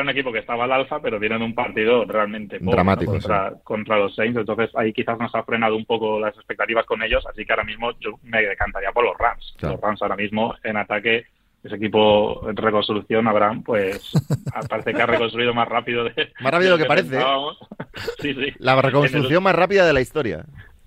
[0.01, 2.71] un equipo que estaba al alza, pero en un partido realmente pobre, ¿no?
[2.73, 4.37] Dramático, contra, contra los Saints.
[4.37, 7.25] Entonces ahí quizás nos ha frenado un poco las expectativas con ellos.
[7.25, 9.55] Así que ahora mismo yo me decantaría por los Rams.
[9.57, 9.75] Claro.
[9.75, 11.25] Los Rams ahora mismo en ataque,
[11.63, 14.11] ese equipo en reconstrucción, Abraham, pues
[14.69, 17.23] parece que ha reconstruido más rápido de, Más rápido de lo que parece, ¿eh?
[18.19, 18.53] Sí, sí.
[18.57, 20.45] La reconstrucción más rápida de la historia.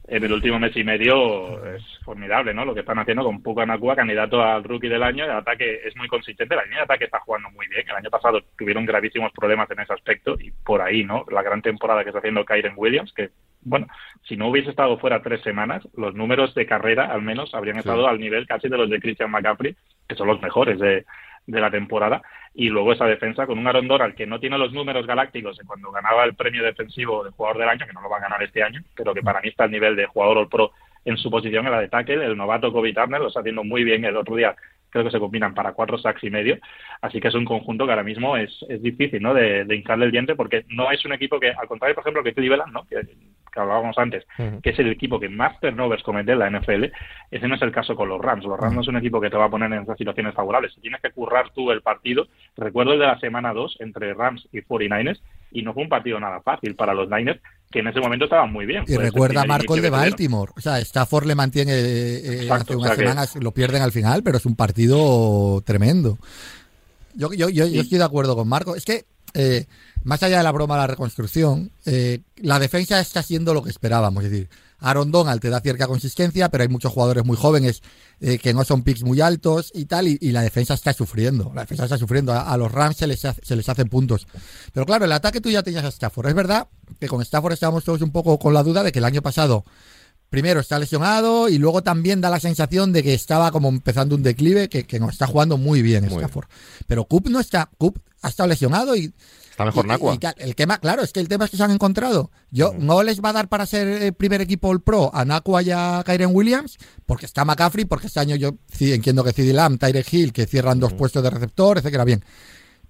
[0.08, 2.64] En el último mes y medio es formidable, ¿no?
[2.64, 5.24] Lo que están haciendo con Puka Nakua, candidato al rookie del año.
[5.24, 6.54] El ataque es muy consistente.
[6.54, 7.88] La línea de ataque está jugando muy bien.
[7.88, 11.24] El año pasado tuvieron gravísimos problemas en ese aspecto y por ahí, ¿no?
[11.30, 13.30] La gran temporada que está haciendo Kyren Williams, que,
[13.62, 13.88] bueno,
[14.22, 18.06] si no hubiese estado fuera tres semanas, los números de carrera al menos habrían estado
[18.06, 19.74] al nivel casi de los de Christian McCaffrey,
[20.08, 21.04] que son los mejores de,
[21.46, 22.22] de la temporada.
[22.54, 25.64] Y luego esa defensa con un Aaron Donald que no tiene los números galácticos de
[25.64, 28.42] cuando ganaba el premio defensivo de jugador del año, que no lo va a ganar
[28.42, 30.72] este año, pero que para mí está al nivel de jugador All Pro
[31.04, 32.24] en su posición en la de tackle.
[32.24, 34.56] El novato Kobe Turner lo está haciendo muy bien el otro día.
[34.96, 36.56] Creo que se combinan para cuatro sacks y medio.
[37.02, 39.34] Así que es un conjunto que ahora mismo es, es difícil ¿no?
[39.34, 42.22] de, de hincarle el diente porque no es un equipo que, al contrario, por ejemplo,
[42.22, 42.86] que Cleveland, ¿no?
[42.86, 42.96] que,
[43.52, 44.26] que hablábamos antes,
[44.62, 46.84] que es el equipo que más turnovers comete en la NFL,
[47.30, 48.46] ese no es el caso con los Rams.
[48.46, 50.72] Los Rams no es un equipo que te va a poner en esas situaciones favorables.
[50.72, 52.26] Si tienes que currar tú el partido,
[52.56, 55.20] recuerdo el de la semana 2 entre Rams y 49ers,
[55.52, 57.40] y no fue un partido nada fácil para los Niners,
[57.70, 58.84] que en ese momento estaban muy bien.
[58.86, 59.90] Y recuerda primer Marco el de.
[59.90, 60.52] Baltimore.
[60.56, 63.82] O sea, Stafford le mantiene eh, eh, Exacto, hace o unas que- semanas, lo pierden
[63.82, 66.18] al final, pero es un partido tremendo.
[67.14, 68.76] Yo, yo, yo, yo estoy de acuerdo con Marco.
[68.76, 69.04] Es que,
[69.34, 69.66] eh,
[70.04, 73.70] más allá de la broma de la reconstrucción, eh, la defensa está siendo lo que
[73.70, 74.24] esperábamos.
[74.24, 74.48] Es decir,
[74.78, 77.82] Aaron Donald te da cierta consistencia, pero hay muchos jugadores muy jóvenes
[78.20, 81.50] eh, que no son picks muy altos y tal, y, y la defensa está sufriendo.
[81.54, 82.32] La defensa está sufriendo.
[82.32, 84.26] A, a los Rams se les, hace- se les hacen puntos.
[84.72, 86.28] Pero claro, el ataque tú ya tenías a Stafford.
[86.28, 86.68] Es verdad
[87.00, 89.64] que con Stafford estábamos todos un poco con la duda de que el año pasado
[90.28, 94.22] primero está lesionado y luego también da la sensación de que estaba como empezando un
[94.22, 96.46] declive, que, que no está jugando muy bien Muy Stafford.
[96.86, 99.12] Pero Coop no está, Coop ha estado lesionado y
[99.56, 100.14] Está mejor y- Nakua.
[100.14, 102.30] y el tema, claro, es que el tema es que se han encontrado.
[102.50, 105.62] Yo no les va a dar para ser el primer equipo All Pro a Nakua
[105.62, 106.76] y a Kyren Williams,
[107.06, 110.44] porque está McCaffrey, porque este año yo sí entiendo que CD Lamb, Tyreek Hill, que
[110.46, 112.22] cierran dos puestos de receptor, etcétera, bien.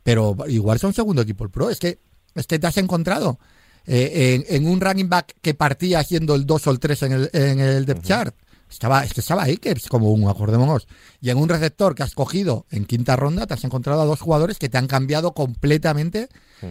[0.03, 1.71] Pero igual son segundo equipo All Pro.
[1.71, 2.01] Es que,
[2.35, 3.39] es que te has encontrado
[3.87, 7.12] eh, en, en un running back que partía siendo el 2 o el 3 en
[7.12, 8.35] el, en el depth chart.
[8.71, 10.87] Estaba, es que estaba Akers como un, acordémonos.
[11.21, 14.21] Y en un receptor que has cogido en quinta ronda, te has encontrado a dos
[14.21, 16.29] jugadores que te han cambiado completamente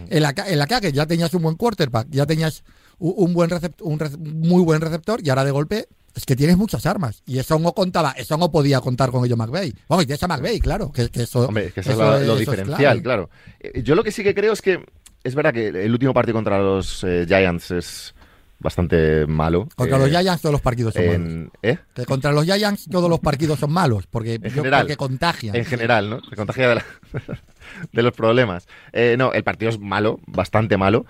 [0.10, 0.92] el, aca- el ataque.
[0.92, 2.64] Ya tenías un buen quarterback, ya tenías
[3.00, 6.58] un, buen recept- un rece- muy buen receptor, y ahora de golpe es que tienes
[6.58, 7.24] muchas armas.
[7.26, 9.74] Y eso no contaba, eso no podía contar con ello McVeigh.
[9.90, 10.92] Vamos, y tienes a McVeigh, claro.
[10.92, 13.30] Que, que eso, Hombre, es que eso, eso es lo, es diferencial, claro.
[13.60, 14.80] Eh, Yo lo que sí que creo es que
[15.24, 18.16] es verdad que el último partido contra los eh, Giants es
[18.60, 19.68] bastante malo.
[19.76, 21.16] Contra Eh, los Giants todos los partidos son malos.
[21.20, 21.78] en, ¿eh?
[21.94, 24.86] Que contra los Giants todos los partidos son malos, porque, yo general.
[24.86, 25.56] creo que contagian.
[25.56, 26.22] En general, ¿no?
[26.30, 26.86] Se contagia de, la-
[27.92, 28.68] de los problemas.
[28.94, 31.06] Eh, no, el partido es malo, bastante malo.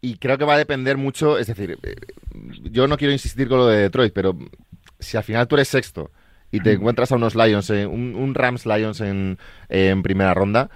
[0.00, 1.96] y creo que va a depender mucho, es decir, eh,
[2.70, 4.38] yo no quiero insistir con lo de Detroit, pero
[5.00, 6.12] si al final tú eres sexto
[6.52, 9.38] y te encuentras a unos Lions, eh, un, un Rams Lions en,
[9.68, 10.70] en primera ronda,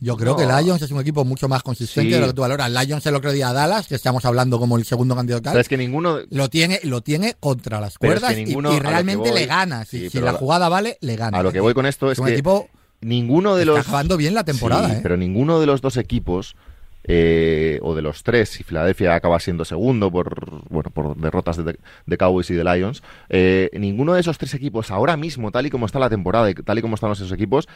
[0.00, 2.14] Yo creo que Lions es un equipo mucho más consistente Sí.
[2.14, 2.70] de lo que tú valoras.
[2.70, 5.60] Lions el otro día a Dallas, que estamos hablando como el segundo candidato tal, pero
[5.60, 9.30] es que ninguno, lo tiene, lo tiene contra las es cuerdas que y- ninguno- realmente
[9.30, 9.84] voy- le gana.
[9.84, 11.38] Si, Sí, si pero la jugada vale, le gana.
[11.38, 12.68] a lo que voy con esto es, es un que equipo
[13.00, 13.78] ninguno de los...
[13.78, 15.00] está acabando bien la temporada, Sí, ¿eh?
[15.02, 16.54] pero ninguno de los dos equipos,
[17.04, 21.78] eh, o de los tres, si Filadelfia acaba siendo segundo por, bueno, por derrotas de,
[22.06, 25.70] de Cowboys y de Lions, eh, ninguno de esos tres equipos ahora mismo, tal y
[25.70, 27.68] como está la temporada y tal y como están esos equipos,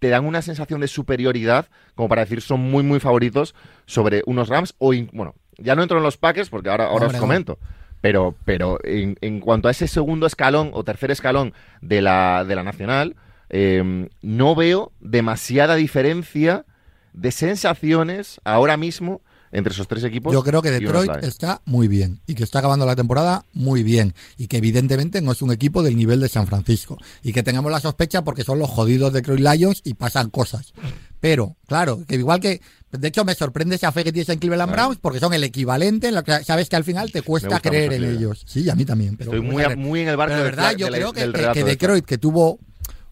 [0.00, 3.54] te dan una sensación de superioridad como para decir son muy, muy favoritos
[3.86, 7.06] sobre unos Rams o, in- bueno, ya no entro en los Packers porque ahora, ahora
[7.06, 7.58] os comento.
[8.00, 12.54] Pero, pero en, en cuanto a ese segundo escalón o tercer escalón de la, de
[12.56, 13.14] la Nacional,
[13.50, 16.64] eh, no veo demasiada diferencia
[17.12, 19.20] de sensaciones ahora mismo
[19.52, 20.32] entre esos tres equipos.
[20.32, 24.14] Yo creo que Detroit está muy bien y que está acabando la temporada muy bien
[24.36, 27.72] y que evidentemente no es un equipo del nivel de San Francisco y que tengamos
[27.72, 30.72] la sospecha porque son los jodidos Detroit Lions y pasan cosas.
[31.20, 32.60] Pero, claro, que igual que,
[32.92, 34.84] de hecho me sorprende esa fe que tienes en Cleveland Claro.
[34.88, 37.92] Browns porque son el equivalente, en lo que sabes que al final te cuesta creer
[37.92, 38.42] en ellos.
[38.46, 39.16] Sí, a mí también.
[39.16, 41.64] Pero Estoy muy, a- muy en el barco pero de verdad, yo creo que, que-
[41.64, 42.58] Detroit, que tuvo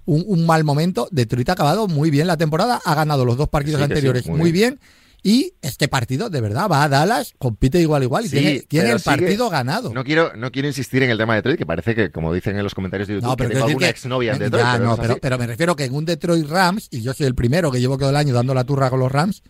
[0.06, 3.48] un, un mal momento, Detroit ha acabado muy bien la temporada, ha ganado los dos
[3.50, 4.80] partidos Sí que sí, anteriores muy muy bien.
[5.22, 8.98] Y este partido, de verdad, va a Dallas, compite igual igual y Sí, tiene, el
[9.00, 9.92] sigue- partido ganado.
[9.92, 12.56] No quiero, no quiero insistir en el tema de Detroit, que parece que, como dicen
[12.56, 14.66] en los comentarios de YouTube, No, pero que tengo alguna exnovia en Ya, Detroit.
[14.72, 17.34] pero no, es pero, me refiero que en un Detroit Rams, y yo soy el
[17.34, 19.42] primero que llevo todo el año dando la turra con los Rams,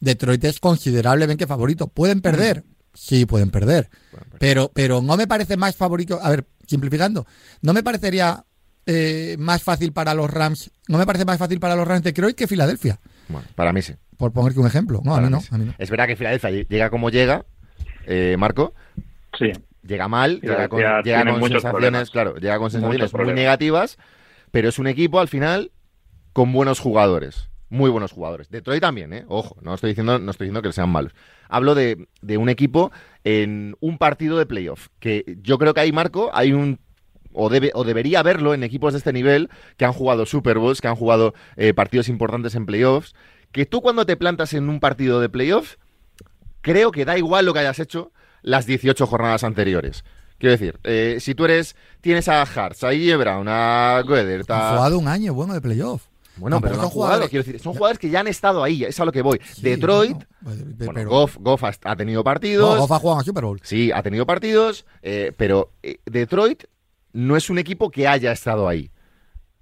[0.00, 1.86] Detroit es considerablemente favorito.
[1.86, 2.64] ¿Pueden perder?
[2.92, 3.88] Sí, pueden perder.
[4.38, 6.18] Pero, pero no me parece más favorito.
[6.22, 7.26] A ver, simplificando,
[7.62, 8.44] no me parecería
[8.86, 12.10] eh, más fácil para los Rams, no me parece más fácil para los Rams de
[12.12, 13.00] Detroit que Filadelfia.
[13.28, 13.94] Bueno, para mí sí.
[14.16, 15.00] Por ponerte un ejemplo.
[15.04, 15.48] No, a Para mí no, sí.
[15.50, 15.74] a mí no.
[15.78, 17.44] Es verdad que Filadelfia llega como llega,
[18.06, 18.74] eh, Marco,
[19.38, 19.50] Sí.
[19.82, 22.10] llega mal, llega con, llega sensaciones, problemas.
[22.10, 23.98] claro, llega con sensaciones muy negativas,
[24.50, 25.72] pero es un equipo al final
[26.32, 28.48] con buenos jugadores, muy buenos jugadores.
[28.50, 29.24] Detroit también, ¿eh?
[29.28, 31.12] Ojo, no estoy diciendo, no estoy diciendo que sean malos.
[31.48, 32.92] Hablo de, de un equipo
[33.24, 36.78] en un partido de playoff, que yo creo que ahí, Marco, hay un
[37.34, 40.80] o, debe, o debería haberlo en equipos de este nivel que han jugado Super Bowls,
[40.80, 43.14] que han jugado eh, partidos importantes en playoffs,
[43.52, 45.76] que tú cuando te plantas en un partido de playoff,
[46.60, 48.12] creo que da igual lo que hayas hecho
[48.42, 50.04] las 18 jornadas anteriores.
[50.38, 53.16] Quiero decir, eh, si tú eres, tienes a Hartz, a E.J.
[53.16, 56.06] Brown, a Goedert, Han jugado un año bueno de playoff.
[56.36, 58.82] Bueno, pero no han jugado, jugadores- quiero decir, son jugadores que ya han estado ahí,
[58.82, 59.40] es a lo que voy.
[59.52, 63.44] Sí, Detroit, bueno, pero- Goff, Goff ha, tenido No, partidos, Goff ha jugado a Super
[63.44, 63.60] Bowl.
[63.62, 65.70] sí, ha tenido partidos, eh, pero
[66.06, 66.64] Detroit
[67.14, 68.90] no es un equipo que haya estado ahí.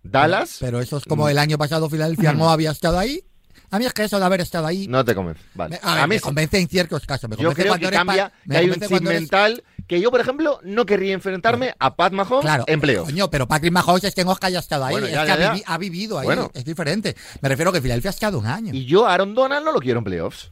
[0.02, 3.22] Dallas, Pero eso es como el año pasado Filadelfia no había estado ahí.
[3.70, 5.40] A mí es que eso de haber estado ahí no te convence.
[5.54, 5.78] Vale.
[5.82, 6.22] a ver, a mí me sí.
[6.24, 7.30] convence en ciertos casos.
[7.30, 10.10] Me Yo creo que cambia, pa- me que hay un chip eres- mental que yo,
[10.10, 13.06] por ejemplo, no querría enfrentarme a Pat Mahomes Claro, en playoff.
[13.08, 15.22] coño, pero Patrick Mahomes es que no es que haya estado ahí, Bueno, es ya,
[15.22, 15.52] que ya, ha, ya.
[15.54, 16.50] vivi- ha vivido ahí, Bueno.
[16.54, 17.16] es diferente.
[17.40, 18.74] Me refiero que Filadelfia ha estado un año.
[18.74, 20.50] Y yo a Aaron Donald no lo quiero en playoffs.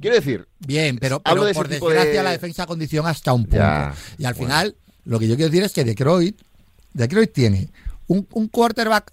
[0.00, 3.56] Quiero decir, Bien, pero, Hablo de por desgracia de- la defensa condiciona hasta un punto.
[4.18, 4.36] Y al bueno.
[4.36, 4.76] final,
[5.08, 6.38] lo que yo quiero decir es que Detroit,
[6.92, 7.70] Detroit tiene
[8.08, 9.12] un, un quarterback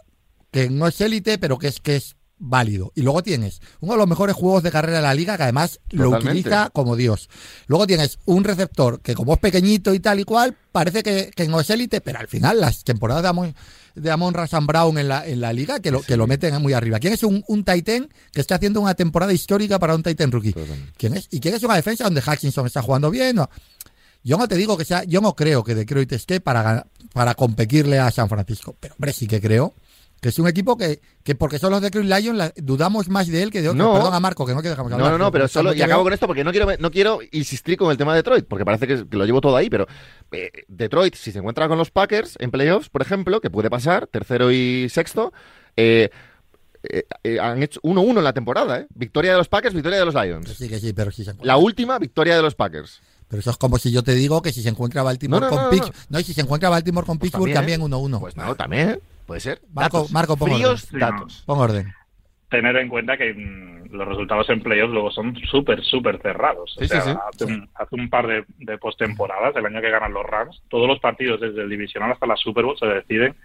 [0.52, 2.92] que no es élite, pero que es que es válido.
[2.96, 5.80] Y luego tienes uno de los mejores juegos de carrera de la liga, que además
[5.92, 7.30] lo utiliza como Dios.
[7.68, 11.48] Luego tienes un receptor que como es pequeñito y tal y cual, parece que, que
[11.48, 13.56] no es élite, pero al final las temporadas de Amon,
[13.96, 16.74] de Amon Razan Brown en la, en la liga, que lo, que lo meten muy
[16.74, 17.00] arriba.
[17.00, 20.52] ¿Quién es un, un Titan que está haciendo una temporada histórica para un Titan rookie?
[20.52, 20.92] Totalmente.
[20.98, 21.30] ¿Quién es?
[21.32, 23.38] ¿Y quién es una defensa donde Hutchinson está jugando bien?
[23.38, 23.50] No.
[24.26, 28.00] Yo no te digo que sea, yo no creo que Detroit esté para, para competirle
[28.00, 29.74] a San Francisco, pero hombre, sí que creo
[30.20, 33.44] que es un equipo que, que porque son los Detroit Lions, la- dudamos más de
[33.44, 33.78] él que de otros.
[33.86, 33.94] No.
[33.94, 35.12] Perdona, Marco, que no que dejamos no, hablar.
[35.12, 37.78] no, no, pero Porque solo, y acabo con esto porque no quiero, no quiero insistir
[37.78, 39.88] con el tema de Detroit, porque parece que, que lo llevo todo ahí, pero
[40.32, 44.08] eh, Detroit, si se encuentra con los Packers en playoffs, por ejemplo, que puede pasar,
[44.08, 45.32] tercero y sexto,
[45.76, 46.10] eh,
[46.90, 48.88] eh, eh, han hecho 1-1 en la temporada, ¿eh?
[48.96, 50.50] Victoria de los Packers, victoria de los Lions.
[50.58, 51.34] Sí, que sí, pero sí se.
[51.44, 53.00] La última victoria de los Packers.
[53.36, 55.50] Pero eso es como si yo te digo que si se encuentra Baltimore No, no,
[55.50, 55.96] con no, no, Pittsburgh.
[56.10, 56.20] No.
[56.20, 58.06] y si se encuentra Baltimore con Pues Pittsburgh también, también ¿eh?
[58.08, 58.20] 1-1.
[58.22, 59.62] Pues no, también, puede ser.
[59.74, 60.12] Marco- Datos.
[60.14, 61.00] Marco, pon Fríos orden.
[61.00, 61.44] datos.
[61.46, 61.94] Pon orden.
[62.50, 66.74] tener en cuenta que mm, los resultados en playoffs luego son súper, súper cerrados.
[66.78, 67.10] O sí, sea, sí.
[67.34, 70.88] Hace, un, hace un par de, de postemporadas, el año que ganan los Rams, todos
[70.88, 73.36] los partidos desde el divisional hasta la Super Bowl se deciden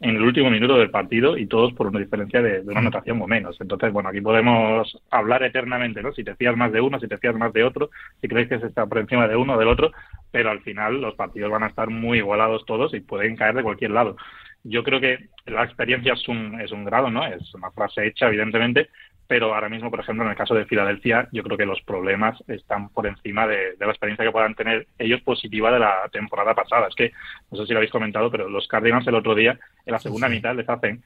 [0.00, 3.20] en el último minuto del partido y todos por una diferencia de, de una anotación
[3.22, 3.56] o menos.
[3.60, 6.12] Entonces, bueno, aquí podemos hablar eternamente, ¿no?
[6.12, 7.90] Si te fías más de uno, si te fías más de otro,
[8.20, 9.92] si crees que se está por encima de uno o del otro,
[10.30, 13.62] pero al final los partidos van a estar muy igualados todos y pueden caer de
[13.62, 14.16] cualquier lado.
[14.64, 17.26] Yo creo que la experiencia es un, es un grado, ¿no?
[17.26, 18.88] Es una frase hecha, evidentemente,
[19.26, 22.38] pero ahora mismo, por ejemplo, en el caso de Filadelfia, yo creo que los problemas
[22.46, 26.88] están por encima de, la experiencia que puedan tener ellos positiva de la temporada pasada.
[26.88, 27.12] Es que,
[27.50, 30.28] no sé si lo habéis comentado, pero los Cardinals el otro día, en la segunda
[30.28, 31.02] mitad, les hacen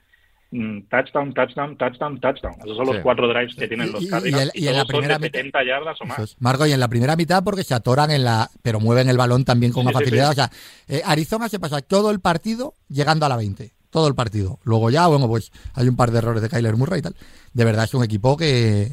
[0.51, 2.55] mm, touchdown, touchdown, touchdown, touchdown.
[2.61, 4.51] Esos son los cuatro drives que tienen los Cardinals.
[4.53, 6.35] Y, en la primera son de 70 yardas o más.
[6.39, 8.49] Marco, y en la primera mitad porque se atoran en la...
[8.61, 10.31] pero mueven el balón también con una facilidad.
[10.31, 10.49] O sea,
[10.89, 14.59] eh, Arizona se pasa todo el partido llegando a la 20 todo el partido.
[14.63, 17.15] Luego ya, bueno, pues hay un par de errores de Kyler Murray y tal.
[17.53, 18.89] De verdad es un equipo que,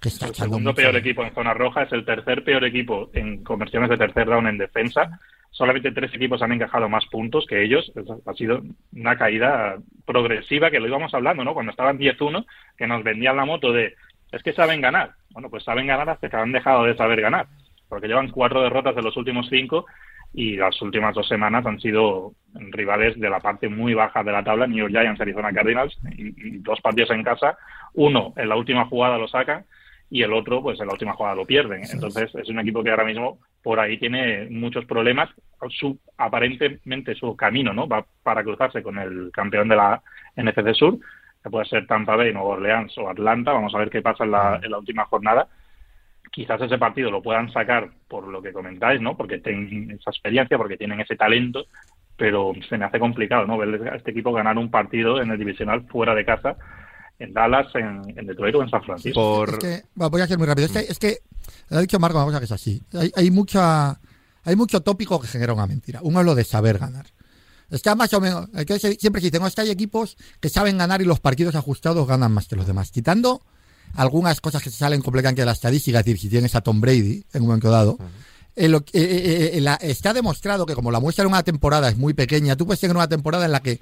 [0.00, 3.42] que está El segundo peor equipo en zona roja, es el tercer peor equipo en
[3.44, 5.20] conversiones de tercer down en defensa.
[5.50, 7.92] Solamente tres equipos han encajado más puntos que ellos.
[8.26, 8.60] Ha sido
[8.92, 11.54] una caída progresiva que lo íbamos hablando, ¿no?
[11.54, 12.44] Cuando estaban 10-1,
[12.76, 13.94] que nos vendían la moto de
[14.32, 15.12] es que saben ganar.
[15.30, 17.46] Bueno, pues saben ganar hasta que han dejado de saber ganar.
[17.88, 19.86] Porque llevan cuatro derrotas de los últimos cinco
[20.34, 24.42] y las últimas dos semanas han sido rivales de la parte muy baja de la
[24.42, 27.56] tabla, New York Giants, Arizona Cardinals, y, dos partidos en casa,
[27.94, 29.64] uno en la última jugada lo sacan
[30.10, 31.82] y el otro pues en la última jugada lo pierden.
[31.90, 35.30] Entonces es un equipo que ahora mismo por ahí tiene muchos problemas.
[35.70, 40.02] Su, aparentemente su camino no va para cruzarse con el campeón de la
[40.36, 40.98] NFC Sur,
[41.42, 43.52] que puede ser Tampa Bay, Nueva Orleans o Atlanta.
[43.52, 45.48] Vamos a ver qué pasa en la, en la última jornada
[46.34, 49.16] quizás ese partido lo puedan sacar por lo que comentáis, ¿no?
[49.16, 51.66] Porque tienen esa experiencia, porque tienen ese talento,
[52.16, 53.56] pero se me hace complicado, ¿no?
[53.56, 56.56] Ver a este equipo ganar un partido en el divisional fuera de casa,
[57.20, 59.44] en Dallas, en, Detroit o en San Francisco.
[59.44, 60.66] Es que, voy a ser muy rápido.
[60.66, 61.18] Es que,
[61.70, 62.82] ha dicho Marco una cosa que es así.
[63.14, 64.00] Hay, mucha,
[64.42, 66.00] hay mucho tópico que genera una mentira.
[66.02, 67.06] Uno es lo de saber ganar.
[67.70, 68.50] Está más o menos,
[68.98, 72.06] siempre se dice, no, es que hay equipos que saben ganar y los partidos ajustados
[72.08, 72.90] ganan más que los demás.
[72.90, 73.40] Quitando
[73.94, 76.80] algunas cosas que se salen completamente de la estadística, es decir, si tienes a Tom
[76.80, 77.98] Brady en un momento dado,
[78.56, 82.56] eh, eh, eh, está demostrado que como la muestra en una temporada es muy pequeña,
[82.56, 83.80] tú puedes tener una temporada en la que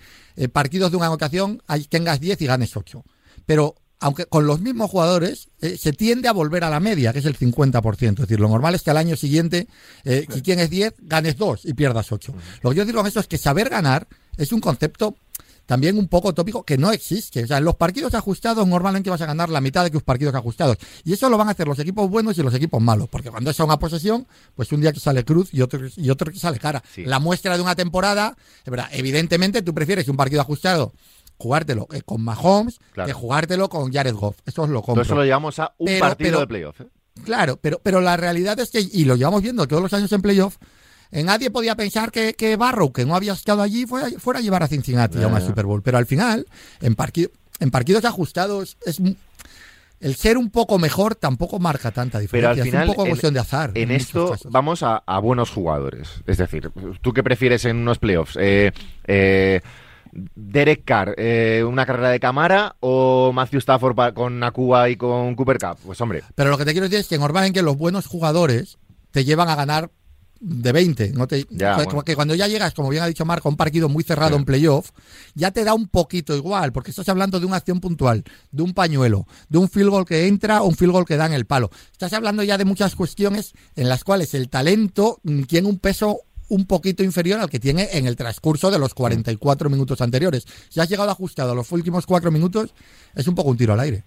[0.52, 3.04] partidos de una ocasión tengas 10 y ganes 8.
[3.44, 7.24] Pero aunque con los mismos jugadores, se tiende a volver a la media, que es
[7.24, 8.08] el 50%.
[8.08, 9.68] Es decir, lo normal es que al año siguiente,
[10.04, 12.34] si tienes 10, ganes 2 y pierdas 8.
[12.62, 15.14] Lo que yo digo con esto es que saber ganar es un concepto
[15.66, 17.44] también un poco tópico que no existe.
[17.44, 20.02] O sea, en los partidos ajustados normalmente vas a ganar la mitad de que los
[20.02, 20.76] partidos ajustados.
[21.04, 23.08] Y eso lo van a hacer los equipos buenos y los equipos malos.
[23.08, 26.32] Porque cuando es una posesión, pues un día que sale cruz y otro, y otro
[26.32, 26.82] que sale cara.
[26.96, 30.92] La muestra de una temporada, es verdad, evidentemente tú prefieres un partido ajustado
[31.38, 34.36] jugártelo eh, con Mahomes que jugártelo con Jared Goff.
[34.46, 35.02] Eso es lo compro.
[35.02, 36.80] eso lo llevamos a un partido de playoff.
[36.80, 36.86] ¿eh?
[37.24, 40.22] Claro, pero, pero la realidad es que, y lo llevamos viendo todos los años en
[40.22, 40.56] playoff,
[41.12, 44.62] nadie podía pensar que, que Barrow, que no había estado allí, fuera, fuera a llevar
[44.62, 45.82] a Cincinnati a una Super Bowl.
[45.82, 46.46] Pero al final,
[46.80, 46.96] en,
[47.60, 49.00] en partidos ajustados, es
[50.02, 52.50] el ser un poco mejor tampoco marca tanta diferencia.
[52.50, 53.70] Pero al final, es un poco cuestión de azar.
[53.74, 56.22] En, esto vamos a, buenos jugadores.
[56.26, 58.36] Es decir, ¿tú qué prefieres en unos playoffs?
[58.40, 58.72] Eh,
[59.06, 59.60] eh,
[60.12, 65.58] Derek Carr, eh, una carrera de cámara o Matthew Stafford con Akuba y con Cooper
[65.58, 65.78] Cup?
[65.86, 66.22] Pues hombre.
[66.34, 68.78] Pero lo que te quiero decir es que normalmente los buenos jugadores
[69.12, 69.90] te llevan a ganar
[70.42, 71.12] de 20.
[71.12, 71.46] No te,
[72.04, 74.44] que cuando ya llegas, como bien ha dicho Marco, a un partido muy cerrado en
[74.44, 74.90] playoff,
[75.34, 78.74] ya te da un poquito igual, porque estás hablando de una acción puntual, de un
[78.74, 81.46] pañuelo, de un field goal que entra o un field goal que da en el
[81.46, 81.70] palo.
[81.92, 86.20] Estás hablando ya de muchas cuestiones en las cuales el talento mm, tiene un peso
[86.48, 90.44] un poquito inferior al que tiene en el transcurso de los 44 minutos anteriores.
[90.68, 92.74] Si has llegado ajustado a los últimos cuatro minutos,
[93.14, 94.04] es un poco un tiro al aire.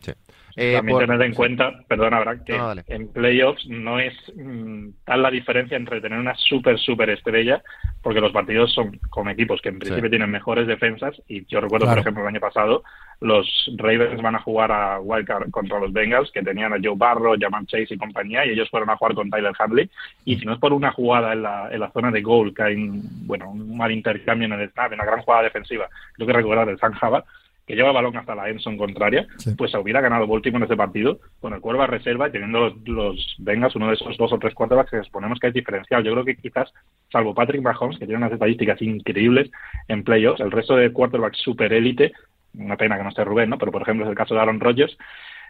[0.58, 5.30] Eh, También tener en cuenta, perdona, Abraham, que en playoffs no es mm, tal la
[5.30, 7.62] diferencia entre tener una súper, súper estrella,
[8.01, 11.88] porque los partidos son con equipos que en principio tienen mejores defensas, y yo recuerdo,
[11.88, 12.84] por ejemplo, el año pasado,
[13.20, 17.36] los Ravens van a jugar a Wildcard contra los Bengals, que tenían a Joe Barro,
[17.38, 19.89] Jaman Chase y compañía, y ellos fueron a jugar con Tyler Hadley,
[20.24, 22.64] y si no es por una jugada en la, en la zona de goal, que
[22.64, 26.34] hay un, bueno, un mal intercambio en el snap, una gran jugada defensiva, creo que
[26.34, 27.26] recordar el San Java,
[27.66, 31.20] que lleva balón hasta la Enson contraria, pues se hubiera ganado Baltimore en ese partido
[31.39, 34.53] con el Cuerva reserva y teniendo los, los Vengas, uno de esos dos o tres
[34.53, 36.03] quarterbacks que suponemos que es diferencial.
[36.03, 36.72] Yo creo que quizás,
[37.11, 39.49] salvo Patrick Mahomes, que tiene unas estadísticas increíbles
[39.88, 42.13] en playoffs, el resto de quarterbacks super élite,
[42.53, 43.57] una pena que no esté Rubén, ¿no?
[43.57, 44.97] Pero por ejemplo es el caso de Aaron Rodgers,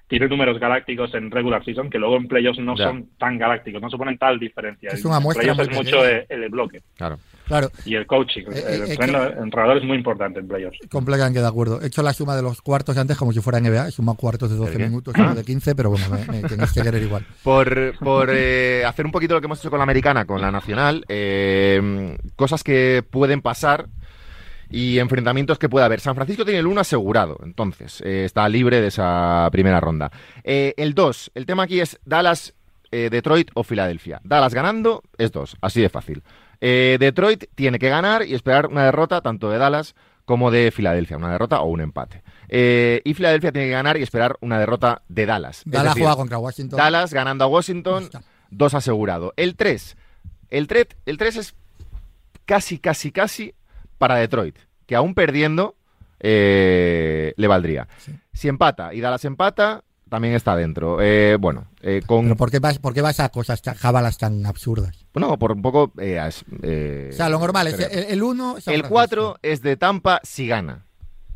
[0.07, 3.89] tiene números galácticos en regular season que luego en playoffs no son tan galácticos, no
[3.89, 4.91] suponen tal diferencia.
[4.91, 5.51] Es una muestra.
[5.51, 6.81] En es mucho el, bloque.
[6.95, 7.17] Claro.
[7.45, 7.69] Claro.
[7.85, 10.79] Y el coaching, eh, el, eh, entrenador es muy importante en playoffs.
[10.89, 11.79] Completamente de acuerdo.
[11.81, 14.55] He hecho la suma de los cuartos antes como si fuera NBA, suma cuartos de
[14.55, 17.25] 12 minutos, uno de 15, pero bueno, me, tenéis que querer igual.
[17.43, 20.51] Por, por eh, hacer un poquito lo que hemos hecho con la americana, con la
[20.51, 21.05] nacional,
[22.35, 23.85] cosas que pueden pasar
[24.69, 25.99] y enfrentamientos que puede haber.
[25.99, 30.11] San Francisco tiene el 1 asegurado, entonces está libre de esa primera ronda.
[30.43, 32.53] el 2, el tema aquí es Dallas,
[32.91, 34.21] Detroit o Filadelfia.
[34.23, 36.23] Dallas ganando es 2, así de fácil.
[36.61, 39.95] Eh, Detroit tiene que ganar y esperar una derrota tanto de Dallas
[40.25, 42.23] como de Filadelfia, una derrota o un empate.
[42.47, 45.61] Eh, y Filadelfia tiene que ganar y esperar una derrota de Dallas.
[45.65, 46.77] Dallas decir, juega contra Washington.
[46.77, 48.09] Dallas ganando a Washington,
[48.49, 49.33] dos asegurado.
[49.37, 49.95] El 3,
[50.49, 51.55] el 3, el 3 es
[52.45, 53.53] casi, casi, casi
[53.97, 55.75] para Detroit, que aún perdiendo
[56.19, 57.87] eh, le valdría.
[57.97, 58.11] Sí.
[58.33, 61.01] Si empata y Dallas empata, también está dentro.
[61.01, 62.23] Eh, bueno, eh, con...
[62.25, 65.05] Pero ¿por qué, vas, ¿por qué vas a cosas tan jábalas tan absurdas?
[65.15, 65.91] No, por un poco...
[65.99, 66.19] eh,
[66.61, 68.59] eh, O sea, lo normal es el, el uno.
[68.61, 68.93] San El Francisco.
[68.93, 70.85] 4 es de Tampa si gana.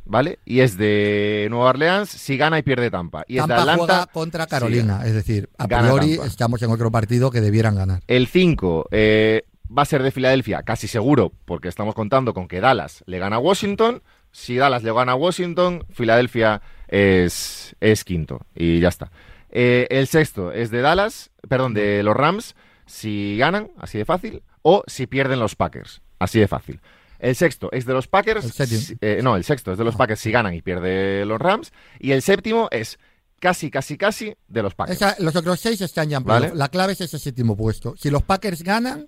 [0.06, 0.40] ¿Vale?
[0.44, 3.24] Y es de Nueva Orleans si gana y pierde Tampa.
[3.28, 3.84] Y es Tampa de Atlanta.
[3.86, 5.02] juega contra Carolina.
[5.06, 6.28] es decir, a priori Tampa.
[6.28, 8.02] estamos en otro partido que debieran ganar.
[8.08, 9.44] El 5 eh,
[9.76, 13.38] va a ser de Filadelfia, casi seguro, porque estamos contando con que Dallas le gana
[13.38, 14.02] a Washington.
[14.32, 18.46] Si Dallas le gana a Washington, Filadelfia es, es quinto.
[18.56, 19.12] Y ya está.
[19.52, 22.56] Eh, el sexto es de Dallas, perdón, de los Rams,
[22.86, 26.80] si ganan, así de fácil, o si pierden los Packers, así de fácil.
[27.20, 28.46] El sexto es de los Packers.
[28.46, 28.80] El séptimo.
[28.82, 29.96] si- eh, no, el sexto es de los.
[29.96, 31.74] Packers si ganan y pierde los Rams.
[32.00, 32.98] Y el séptimo es
[33.42, 35.02] casi, casi, casi de los Packers.
[35.02, 36.52] Esa- los otros seis están ya en Vale.
[36.56, 37.94] La clave es ese séptimo puesto.
[37.98, 39.06] Si los Packers ganan,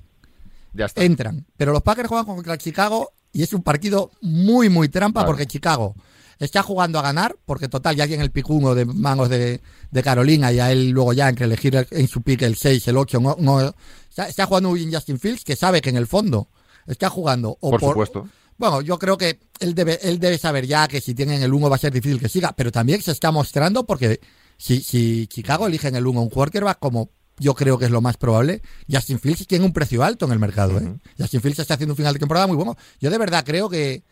[0.73, 1.03] Ya está.
[1.03, 1.45] entran.
[1.57, 5.95] Pero los Packers juegan contra Chicago y es un partido muy, muy trampa porque Chicago
[6.39, 9.61] está jugando a ganar, porque total ya tiene el pick uno de mangos de,
[9.91, 12.87] de Carolina y a él luego ya entre elegir el- en su pick el 6,
[12.87, 13.73] el 8, no, no-
[14.09, 16.49] está, está jugando muy bien Justin Fields, que sabe que en el fondo
[16.87, 18.27] está jugando o Por supuesto.
[18.57, 21.69] Bueno, yo creo que él debe, él debe saber ya que si tienen el 1
[21.69, 24.19] va a ser difícil que siga, pero también se está mostrando porque
[24.57, 27.09] si, si Chicago elige en el 1 un quarterback como
[27.41, 30.37] yo creo que es lo más probable, Justin Fields tiene un precio alto en el
[30.37, 30.79] mercado.
[30.79, 30.83] ¿eh?
[30.83, 30.99] Ujú.
[31.17, 32.77] Justin Fields está haciendo un final de temporada muy bueno.
[32.99, 34.03] Yo de verdad creo que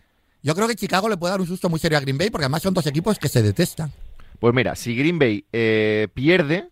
[0.42, 2.46] yo creo que Chicago le puede dar un susto muy serio a Green Bay porque
[2.46, 3.92] además son dos equipos que se detestan.
[4.40, 6.70] Pues mira, si Green Bay eh, pierde,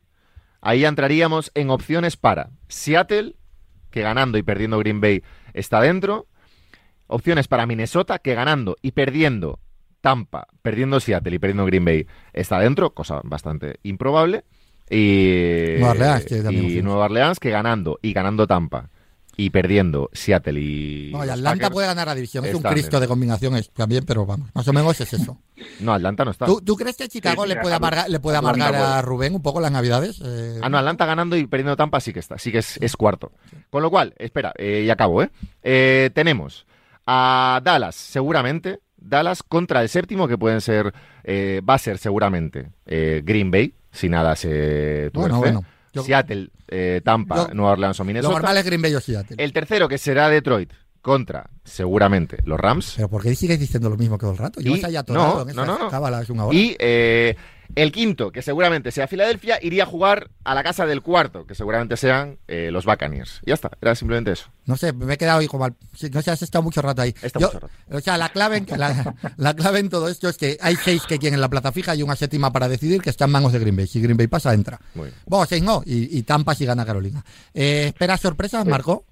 [0.62, 3.36] ahí entraríamos en opciones para Seattle,
[3.92, 5.22] que ganando y perdiendo Green Bay
[5.54, 6.26] está dentro.
[7.06, 9.60] Opciones para Minnesota, que ganando y perdiendo
[10.02, 14.44] Tampa, perdiendo Seattle y perdiendo Green Bay está dentro, cosa bastante improbable.
[14.90, 16.84] Y Nueva Orleans, que y opciones.
[16.84, 18.90] Nueva Orleans, que ganando y ganando Tampa
[19.40, 21.12] y perdiendo Seattle y.
[21.14, 22.44] No, y Atlanta Packers- puede ganar la división.
[22.46, 25.38] Es un Cristo de combinaciones también, pero vamos, más o menos es eso.
[25.80, 26.46] No, Atlanta no está.
[26.46, 29.02] ¿Tú, tú crees que Chicago Sí, le puede amargar, le puede amargar a.
[29.02, 30.22] Rubén un poco las navidades?
[30.24, 32.96] Eh, Ah, no, Atlanta ganando y perdiendo Tampa sí que está, sí que es, es
[32.96, 33.32] cuarto.
[33.72, 35.30] Con lo cual, espera, eh, y acabo, ¿eh?
[35.64, 36.66] Eh, Tenemos
[37.08, 40.94] a Dallas, seguramente, Dallas contra el séptimo, que pueden ser,
[41.28, 45.30] va a ser seguramente Green Bay, si nada se tuerce.
[45.36, 45.66] Bueno, bueno.
[45.94, 48.34] Yo- Seattle, eh, Tampa, Yo- Nueva Orleans o Lo Minnesota.
[48.36, 49.36] normal es Green Bay o Seattle.
[49.40, 50.72] El tercero, que será Detroit,
[51.08, 52.94] contra, seguramente, los Rams.
[52.98, 54.60] Pero ¿por qué sigues diciendo lo mismo todo el rato?
[54.62, 55.90] Y- ya atorado no, no, no.
[56.54, 57.36] Y eh,
[57.76, 61.56] el quinto, que seguramente sea Filadelfia, iría a jugar a la casa del cuarto, que
[61.56, 63.40] seguramente sean eh, los Buccaneers.
[63.46, 64.50] Y ya está, era simplemente eso.
[64.66, 65.76] No sé, me he quedado ahí como al...
[66.12, 67.16] No sé, has estado mucho rato ahí.
[67.22, 67.74] Está Yo- mucho rato.
[67.92, 71.04] O sea, la clave, en, la, la clave en todo esto es que hay seis
[71.08, 73.60] que tienen la plaza fija y una séptima para decidir que está en manos de
[73.60, 73.88] Green Bay.
[73.88, 74.80] Si Green Bay pasa, entra.
[74.94, 77.24] Bueno, seis no, y, y Tampa si gana Carolina.
[77.54, 79.06] Eh, ¿Esperas sorpresas, Marco?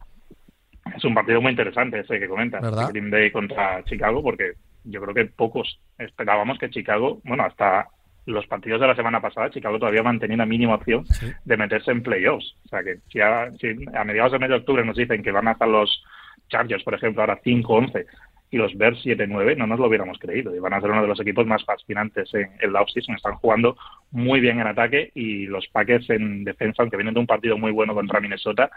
[0.96, 2.90] Es un partido muy interesante ese que comentas, ¿Verdad?
[2.90, 7.88] Green Bay contra Chicago, porque yo creo que pocos esperábamos que Chicago, bueno, hasta
[8.28, 11.28] los partidos de la semana pasada, Chicago todavía mantenía una mínima opción Sí.
[11.44, 12.56] de meterse en playoffs.
[12.66, 15.32] O sea, que si a, si a mediados de mes de octubre nos dicen que
[15.32, 16.04] van a estar los
[16.50, 18.06] Chargers, por ejemplo, ahora 5-11
[18.52, 20.56] y los Bears 7-9, no nos lo hubiéramos creído.
[20.56, 23.16] Y van a ser uno de los equipos más fascinantes en, en la offseason.
[23.16, 23.76] Están jugando
[24.12, 27.72] muy bien en ataque y los Packers en defensa, aunque vienen de un partido muy
[27.72, 28.70] bueno contra Minnesota,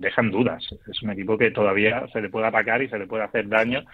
[0.00, 0.64] dejan dudas.
[0.90, 3.84] Es un equipo que todavía se le puede atacar y se le puede hacer daño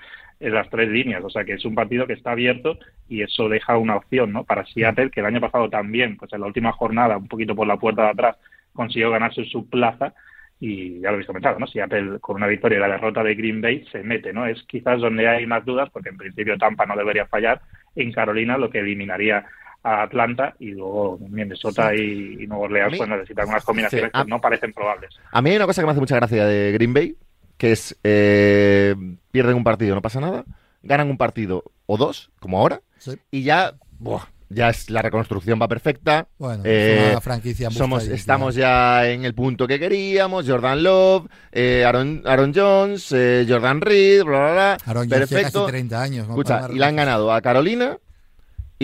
[0.40, 1.22] en las tres líneas.
[1.24, 2.78] O sea que es un partido que está abierto
[3.08, 4.44] y eso deja una opción ¿no?
[4.44, 7.66] para Seattle, que el año pasado también, pues en la última jornada, un poquito por
[7.66, 8.36] la puerta de atrás,
[8.72, 10.14] consiguió ganarse su plaza.
[10.60, 11.66] Y ya lo habéis comentado, ¿no?
[11.66, 14.46] Seattle con una victoria y la derrota de Green Bay se mete, ¿no?
[14.46, 17.60] Es quizás donde hay más dudas, porque en principio Tampa no debería fallar.
[17.96, 19.44] En Carolina, lo que eliminaría
[19.84, 24.24] a Atlanta y luego Minnesota y, y Nueva Orleans pues necesitan unas combinaciones Sí, a-
[24.24, 25.14] que no parecen probables.
[25.30, 27.16] A mí hay una cosa que me hace mucha gracia de Green Bay,
[27.56, 28.94] que es eh,
[29.30, 30.44] pierden un partido, no pasa nada,
[30.82, 33.12] ganan un partido o dos, como ahora, Sí.
[33.30, 36.28] y ya, buah, ya es la reconstrucción va perfecta.
[36.38, 40.46] Bueno, Eh, es una franquicia Somos, estamos ya en el punto que queríamos.
[40.48, 44.72] Jordan Love, eh, Aaron, Aaron Jones, eh, Jordan Reed, bla, bla, bla.
[44.84, 45.60] Aaron Jones tiene Perfecto.
[45.62, 46.28] casi 30 años.
[46.28, 46.34] ¿no?
[46.34, 47.98] Escucha, y le han ganado a Carolina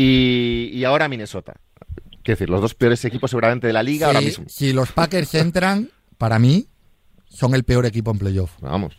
[0.01, 1.55] y, y ahora Minnesota.
[2.23, 4.45] Quiero decir, los dos peores equipos seguramente de la liga ahora Si- mismo.
[4.49, 6.67] Si los Packers entran, para mí,
[7.29, 8.53] son el peor equipo en playoff.
[8.61, 8.95] Vamos.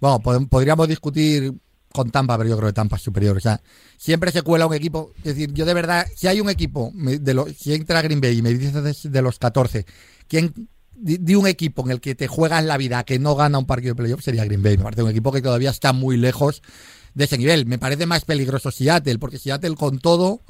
[0.00, 1.52] Bueno, pod- podríamos discutir
[1.92, 3.36] con Tampa, pero yo creo que Tampa es superior.
[3.36, 3.60] O sea,
[3.98, 5.12] siempre se cuela un equipo.
[5.18, 8.38] Es decir, yo de verdad, si hay un equipo, de lo- si entra Green Bay
[8.38, 9.84] y me dices de, los 14,
[10.28, 10.54] ¿quién
[10.94, 13.66] de, de un equipo en el que te juegas la vida que no gana un
[13.66, 14.78] partido de playoff sería Green Bay?
[14.78, 16.62] Me parece un equipo que todavía está muy lejos
[17.14, 17.66] de ese nivel.
[17.66, 20.40] Me parece más peligroso Seattle, porque Seattle con todo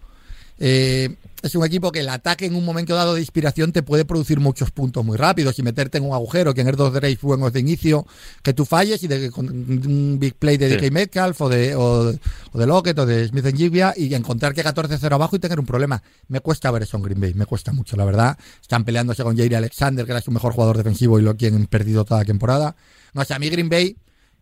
[0.58, 4.04] eh, es un equipo que el ataque en un momento dado de inspiración te puede
[4.04, 7.52] producir muchos puntos muy rápidos y meterte en un agujero, que en dos drives buenos
[7.52, 8.06] de inicio
[8.44, 10.76] que tú falles y de con un big play de Sí.
[10.76, 12.14] DK Metcalf o de, o,
[12.52, 15.66] o de Lockett o de Smith Jiglia y encontrar que 14-0 abajo y tener un
[15.66, 16.00] problema.
[16.28, 18.38] Me cuesta ver eso en Green Bay, me cuesta mucho, la verdad.
[18.60, 22.04] Están peleándose con Jair Alexander, que era su mejor jugador defensivo y lo tienen perdido
[22.04, 22.76] toda la temporada.
[23.14, 23.96] No sé, a mí Green Bay,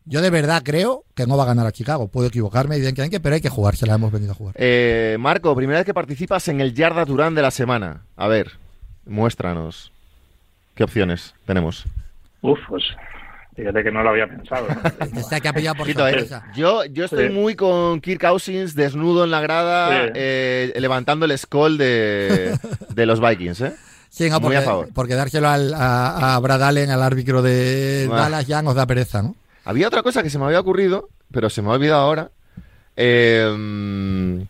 [0.05, 2.09] yo de verdad creo que no va a ganar a Chicago.
[2.09, 4.55] Puedo equivocarme, evidentemente, pero hay que jugar, se la hemos venido a jugar.
[4.59, 8.03] Eh, Marco, primera vez que participas en el Yarda Durán de la semana.
[8.17, 8.53] A ver,
[9.07, 9.93] muéstranos.
[10.75, 11.85] ¿Qué opciones tenemos?
[12.43, 12.83] Uf, pues
[13.55, 14.67] fíjate que no lo había pensado.
[14.69, 15.19] ¿no?
[15.21, 16.27] Esta que ha pillado por Ojito, eh.
[16.55, 17.33] Yo, yo estoy Sí.
[17.35, 20.13] muy con Kirk Cousins desnudo en la grada, Sí.
[20.15, 22.57] eh, levantando el skull de,
[22.95, 23.75] de los Vikings, ¿eh?
[24.09, 24.89] Sí, no, Muy porque, a favor.
[24.95, 28.17] porque dárselo al- a, a Brad Allen, al árbitro de Ah.
[28.17, 29.35] Dallas, ya nos da pereza, ¿no?
[29.65, 32.31] Había otra cosa que se me había ocurrido, pero se me ha olvidado ahora.
[32.97, 34.41] Eh, mm,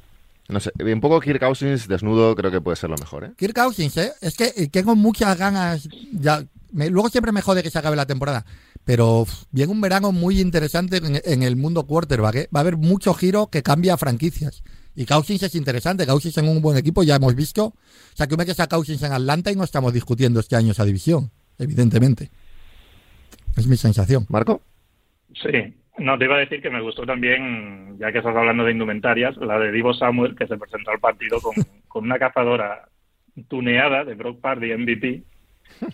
[0.52, 3.32] no sé, un poco Kirk Cousins desnudo creo que puede ser lo mejor, ¿eh?
[3.36, 4.12] Kirk Cousins, ¿eh?
[4.20, 5.88] Es que eh, tengo muchas ganas.
[6.12, 8.44] Ya, me- luego siempre me jode que se acabe la temporada.
[8.84, 12.34] Pero viene un verano muy interesante en, en el mundo quarterback.
[12.34, 12.48] ¿eh?
[12.54, 14.62] Va a haber mucho giro que cambia franquicias.
[14.96, 16.06] Y Cousins es interesante.
[16.06, 17.66] Cousins en un buen equipo, ya hemos visto.
[17.66, 17.74] O
[18.16, 20.84] sea, que me que a Cousins en Atlanta y no estamos discutiendo este año esa
[20.84, 22.30] división, evidentemente.
[23.56, 24.26] Es mi sensación.
[24.28, 24.62] ¿Marco?
[25.43, 28.72] Sí, no, te iba a decir que me gustó también, ya que estás hablando de
[28.72, 31.55] indumentarias, la de Divo Samuel, que se presentó al partido con,
[31.88, 32.88] con una cazadora
[33.49, 35.22] tuneada de Brock Party MVP,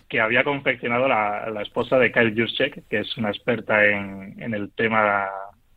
[0.09, 4.53] que había confeccionado la, la esposa de Kyle Juszczyk, que es una experta en, en
[4.53, 5.27] el tema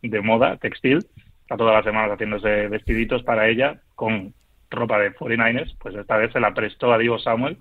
[0.01, 0.99] de moda textil.
[1.41, 4.33] Está todas las semanas haciéndose vestiditos para ella con
[4.69, 5.75] ropa de 49ers.
[5.79, 7.57] Pues esta vez se la prestó a Divo Samuel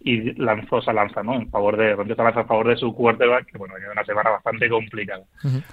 [0.00, 1.34] y lanzó esa lanza, ¿no?
[1.34, 4.04] En favor de, rompió esa lanza a favor de su quarterback, que bueno, era una
[4.04, 5.24] semana bastante complicada.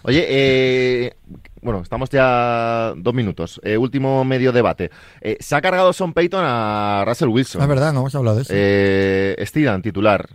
[0.04, 1.14] Oye, eh,
[1.62, 3.60] bueno, estamos ya dos minutos.
[3.64, 4.92] Eh, último medio debate.
[5.22, 7.62] Eh, se ha cargado Son Payton a Russell Wilson.
[7.62, 8.54] Es verdad, no hemos hablado de eso.
[8.56, 10.28] Eh, Steven, titular.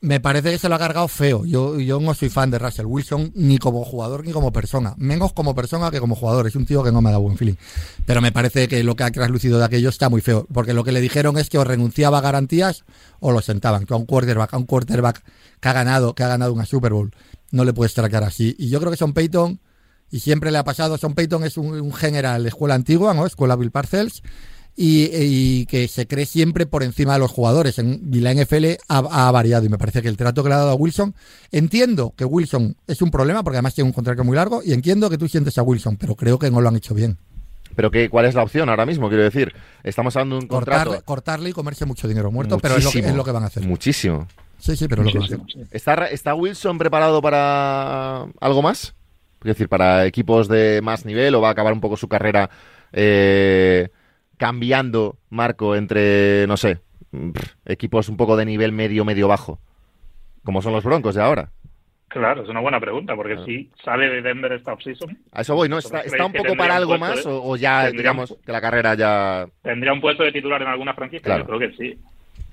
[0.00, 1.44] Me parece que se lo ha cargado feo.
[1.44, 4.94] Yo, yo no soy fan de Russell Wilson ni como jugador ni como persona.
[4.96, 6.46] Menos como persona que como jugador.
[6.46, 7.56] Es un tío que no me da buen feeling.
[8.04, 10.46] Pero me parece que lo que ha traslucido de aquello está muy feo.
[10.52, 12.84] Porque lo que le dijeron es que o renunciaba a garantías
[13.20, 13.86] o lo sentaban.
[13.86, 15.22] Que a un quarterback, a un quarterback
[15.60, 17.14] que ha ganado, que ha ganado una Super Bowl,
[17.50, 18.54] no le puedes tratar así.
[18.58, 19.60] Y yo creo que Son Payton,
[20.10, 23.26] y siempre le ha pasado, Son Payton es un, un general de escuela antigua, ¿no?
[23.26, 24.22] Escuela Bill Parcells
[24.76, 27.78] y, y que se cree siempre por encima de los jugadores.
[27.78, 30.54] En, y la NFL ha, ha variado y me parece que el trato que le
[30.54, 31.14] ha dado a Wilson,
[31.50, 35.08] entiendo que Wilson es un problema porque además tiene un contrato muy largo y entiendo
[35.08, 37.16] que tú sientes a Wilson, pero creo que no lo han hecho bien.
[37.74, 39.08] Pero que, ¿cuál es la opción ahora mismo?
[39.08, 39.52] Quiero decir,
[39.82, 40.84] estamos hablando de un contrato.
[40.90, 43.42] Cortarle, cortarle y comerse mucho dinero muerto, pero es lo, que, es lo que van
[43.42, 43.64] a hacer.
[43.64, 44.26] Muchísimo.
[44.58, 45.38] Sí, sí, pero es lo que van a hacer.
[45.38, 45.70] Muchísimo, sí.
[45.76, 48.94] ¿Está, ¿Está Wilson preparado para algo más?
[49.40, 52.48] Es decir, para equipos de más nivel o va a acabar un poco su carrera
[52.92, 53.90] eh,
[54.36, 56.78] cambiando, Marco, entre, no sé,
[57.64, 59.58] equipos un poco de nivel medio, medio bajo?
[60.44, 61.50] Como son los Broncos de ahora.
[62.08, 65.68] Claro, es una buena pregunta, porque si sale de Denver esta offseason, A eso voy,
[65.68, 65.78] ¿no?
[65.78, 68.52] ¿Está, está un ¿creéis poco para algo más de- o, o ya, tendría digamos, que
[68.52, 69.46] la carrera ya...
[69.62, 71.24] ¿tendría un puesto de titular en alguna franquicia?
[71.24, 71.42] Claro.
[71.42, 71.98] Yo creo que sí.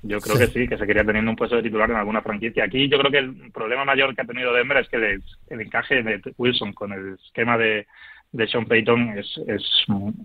[0.02, 0.46] Yo creo Sí.
[0.46, 2.64] que sí, que se quería teniendo un puesto de titular en alguna franquicia.
[2.64, 6.02] Aquí yo creo que el problema mayor que ha tenido Denver es que el encaje
[6.02, 7.86] de Wilson con el esquema de,
[8.34, 9.62] de Sean Payton es, es,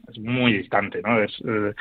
[0.09, 1.21] es muy distante, ¿no?
[1.21, 1.73] Es, eh,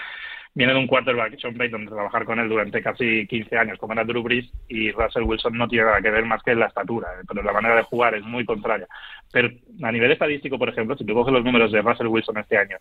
[0.55, 3.95] viene de un quarterback, Sean Payton, de trabajar con él durante casi 15 años, como
[3.95, 6.67] era Drew Brees, y Russell Wilson no tiene nada que ver más que en la
[6.67, 8.87] estatura, eh, pero la manera de jugar es muy contraria.
[9.33, 9.49] Pero
[9.83, 12.77] a nivel estadístico, por ejemplo, si tú coges los números de Russell Wilson este año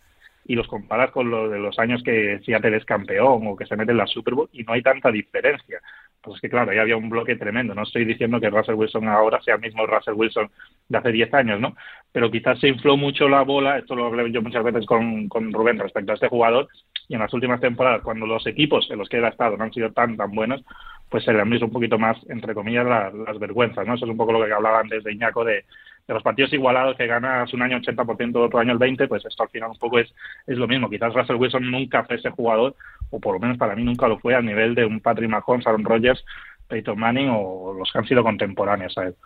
[0.48, 3.76] y los comparas con los de los años que Seattle es campeón o que se
[3.76, 5.80] mete en la Super Bowl y no hay tanta diferencia.
[6.20, 7.74] Pues es que claro, ahí había un bloque tremendo.
[7.74, 10.50] No estoy diciendo que Russell Wilson ahora sea el mismo Russell Wilson
[10.88, 11.76] de hace 10 años, ¿no?
[12.12, 15.52] Pero quizás se infló mucho la bola, esto lo hablé yo muchas veces con, con
[15.52, 16.68] Rubén respecto a este jugador,
[17.06, 19.64] y en las últimas temporadas, cuando los equipos en los que él ha estado no
[19.64, 20.62] han sido tan, tan buenos,
[21.08, 23.94] pues se le han visto un poquito más, entre comillas, la- las vergüenzas, ¿no?
[23.94, 25.64] Eso es un poco lo que hablaba antes de Iñaco de,
[26.08, 29.42] de los partidos igualados que ganas un año 80%, otro año el 20%, pues esto
[29.42, 30.12] al final un poco es,
[30.46, 30.88] es lo mismo.
[30.88, 32.74] Quizás Russell Wilson nunca fue ese jugador,
[33.10, 35.66] o por lo menos para mí nunca lo fue, al nivel de un Patrick Mahomes,
[35.66, 36.24] Aaron Rodgers,
[36.66, 39.16] Peyton Manning o los que han sido contemporáneos a él.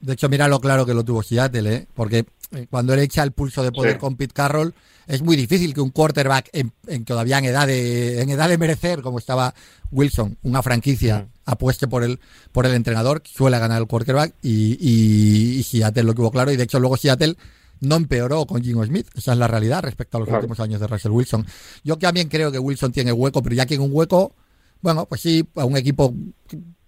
[0.00, 1.86] De hecho, mira lo claro que lo tuvo Seattle, ¿eh?
[1.94, 3.98] porque eh, cuando él echa el pulso de poder Sí.
[3.98, 4.74] con Pete Carroll,
[5.06, 8.58] es muy difícil que un quarterback en, en todavía en edad de en edad de
[8.58, 9.54] merecer, como estaba
[9.90, 11.50] Wilson, una franquicia, Mm.
[11.50, 12.18] apueste por el
[12.52, 16.56] por el entrenador, suele ganar el quarterback y, y, y Seattle lo tuvo claro y
[16.56, 17.36] de hecho luego Seattle
[17.80, 20.40] no empeoró con Gino Smith, esa es la realidad respecto a los Claro.
[20.42, 21.46] últimos años de Russell Wilson.
[21.84, 24.34] Yo también creo que Wilson tiene hueco, pero ya que en un hueco,
[24.82, 26.12] bueno, pues sí, a un equipo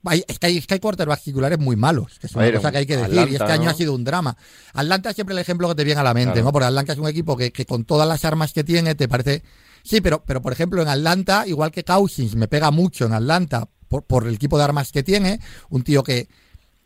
[0.05, 2.57] hay, es, que hay, es que hay quarterbacks titulares muy malos, que es una ver,
[2.57, 3.70] cosa que hay que decir, Atlanta, y este año ¿no?
[3.70, 4.36] ha sido un drama.
[4.72, 6.46] Atlanta es siempre el ejemplo que te viene a la mente, Claro.
[6.46, 6.53] ¿no?
[6.53, 9.42] Porque Atlanta es un equipo que, que con todas las armas que tiene te parece...
[9.82, 13.68] Sí, pero, pero por ejemplo en Atlanta, igual que Cousins, me pega mucho en Atlanta
[13.88, 15.40] por, por el tipo de armas que tiene,
[15.70, 16.28] un tío que,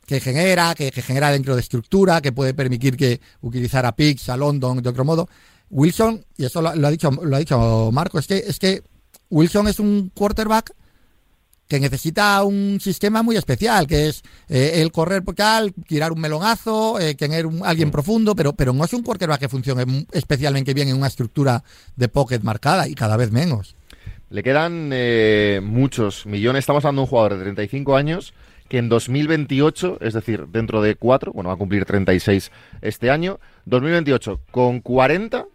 [0.07, 4.29] que genera, que, que genera dentro de estructura, que puede permitir que utilizar a Pix,
[4.29, 5.29] a London de otro modo.
[5.71, 8.83] Wilson, y eso lo, lo ha dicho lo ha dicho Marco, es que es que
[9.31, 10.73] Wilson es un quarterback
[11.73, 16.21] que necesita un sistema muy especial, que es eh, el correr por tal, tirar un
[16.21, 20.75] melonazo, eh, tener un- alguien profundo, pero, pero no es un quarterback que funcione especialmente
[20.75, 21.65] bien en una estructura
[21.97, 23.75] de pocket marcada y cada vez menos.
[24.29, 26.61] Le quedan eh, muchos millones.
[26.61, 28.35] Estamos hablando de un jugador de 35 años
[28.69, 32.51] que en 2028, es decir, dentro de cuatro, bueno, va a cumplir 36
[32.83, 35.47] este año, 2028 con 40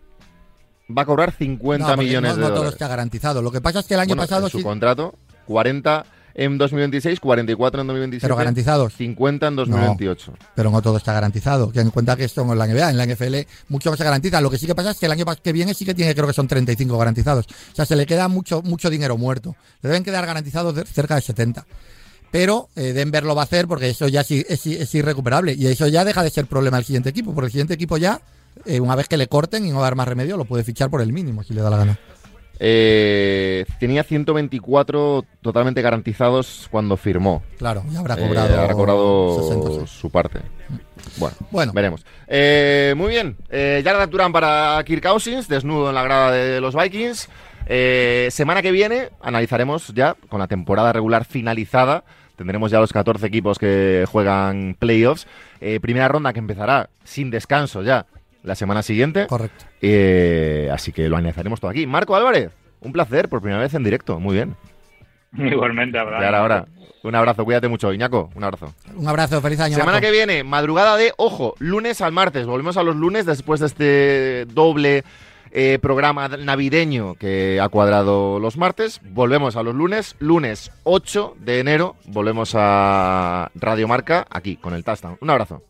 [0.97, 2.73] va a cobrar 50 No, porque millones no, de no todo dólares.
[2.75, 3.41] está garantizado.
[3.41, 5.15] Lo que pasa es que el año Bueno, pasado en su sí, contrato,
[5.47, 6.05] 40
[6.39, 8.93] en 2026, 44 en 2027, pero garantizados.
[8.93, 10.33] 50 en 2028.
[10.53, 11.71] pero no todo está garantizado.
[11.71, 13.37] Ten en cuenta que esto no es la NBA, en la NFL
[13.69, 14.39] mucho no se garantiza.
[14.39, 16.27] Lo que sí que pasa es que el año que viene sí que tiene, creo
[16.27, 17.45] que son 35 garantizados.
[17.47, 19.55] O sea, se le queda mucho, mucho dinero muerto.
[19.81, 21.65] Le deben quedar garantizados de- cerca de 70.
[22.29, 24.29] Pero eh, Denver lo va a hacer porque eso ya es,
[24.67, 25.53] es irrecuperable.
[25.53, 27.33] Y eso ya deja de ser problema del siguiente equipo.
[27.33, 28.21] Porque el siguiente equipo ya,
[28.65, 30.63] eh, una vez que le corten y no va a dar más remedio, lo puede
[30.63, 31.99] fichar por el mínimo si le da la gana.
[32.59, 37.43] Eh, tenía 124 totalmente garantizados cuando firmó.
[37.57, 39.99] Claro, ya habrá Eh, cobrado, habrá cobrado 60, sí.
[39.99, 40.39] su parte.
[41.17, 41.71] Bueno, Bueno.
[41.73, 42.05] veremos.
[42.27, 43.37] Eh, muy bien.
[43.49, 47.29] Eh, ya la capturan para Kirk Cousins, desnudo en la grada de los Vikings.
[47.69, 52.03] Eh, semana que viene analizaremos ya con la temporada regular finalizada.
[52.37, 55.27] Tendremos ya los 14 equipos que juegan playoffs.
[55.59, 58.05] Eh, primera ronda que empezará sin descanso ya
[58.47, 59.27] la semana siguiente.
[59.27, 59.65] Correcto.
[59.81, 61.85] Eh, así que lo analizaremos todo aquí.
[61.85, 64.19] Marco Álvarez, un placer por primera vez en directo.
[64.19, 64.55] Muy bien.
[65.37, 66.21] Igualmente, habrá.
[66.21, 66.65] Ya era hora.
[67.03, 67.93] Un abrazo, cuídate mucho.
[67.93, 68.73] Iñaco, un abrazo.
[68.95, 69.75] Un abrazo, feliz año.
[69.75, 70.07] Semana Marco.
[70.07, 72.47] que viene, madrugada de, ojo, lunes al martes.
[72.47, 75.03] Volvemos a los lunes después de este doble
[75.59, 79.01] eh, programa navideño que ha cuadrado los martes.
[79.03, 80.15] Volvemos a los lunes.
[80.19, 85.17] Lunes 8 de enero volvemos a Radio Marca aquí con el touchdown.
[85.19, 85.63] Un abrazo.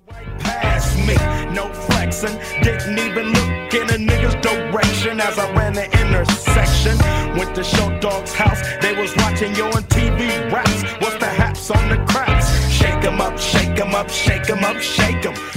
[12.69, 15.56] Shake 'em up, shake 'em up, shake 'em up, shake.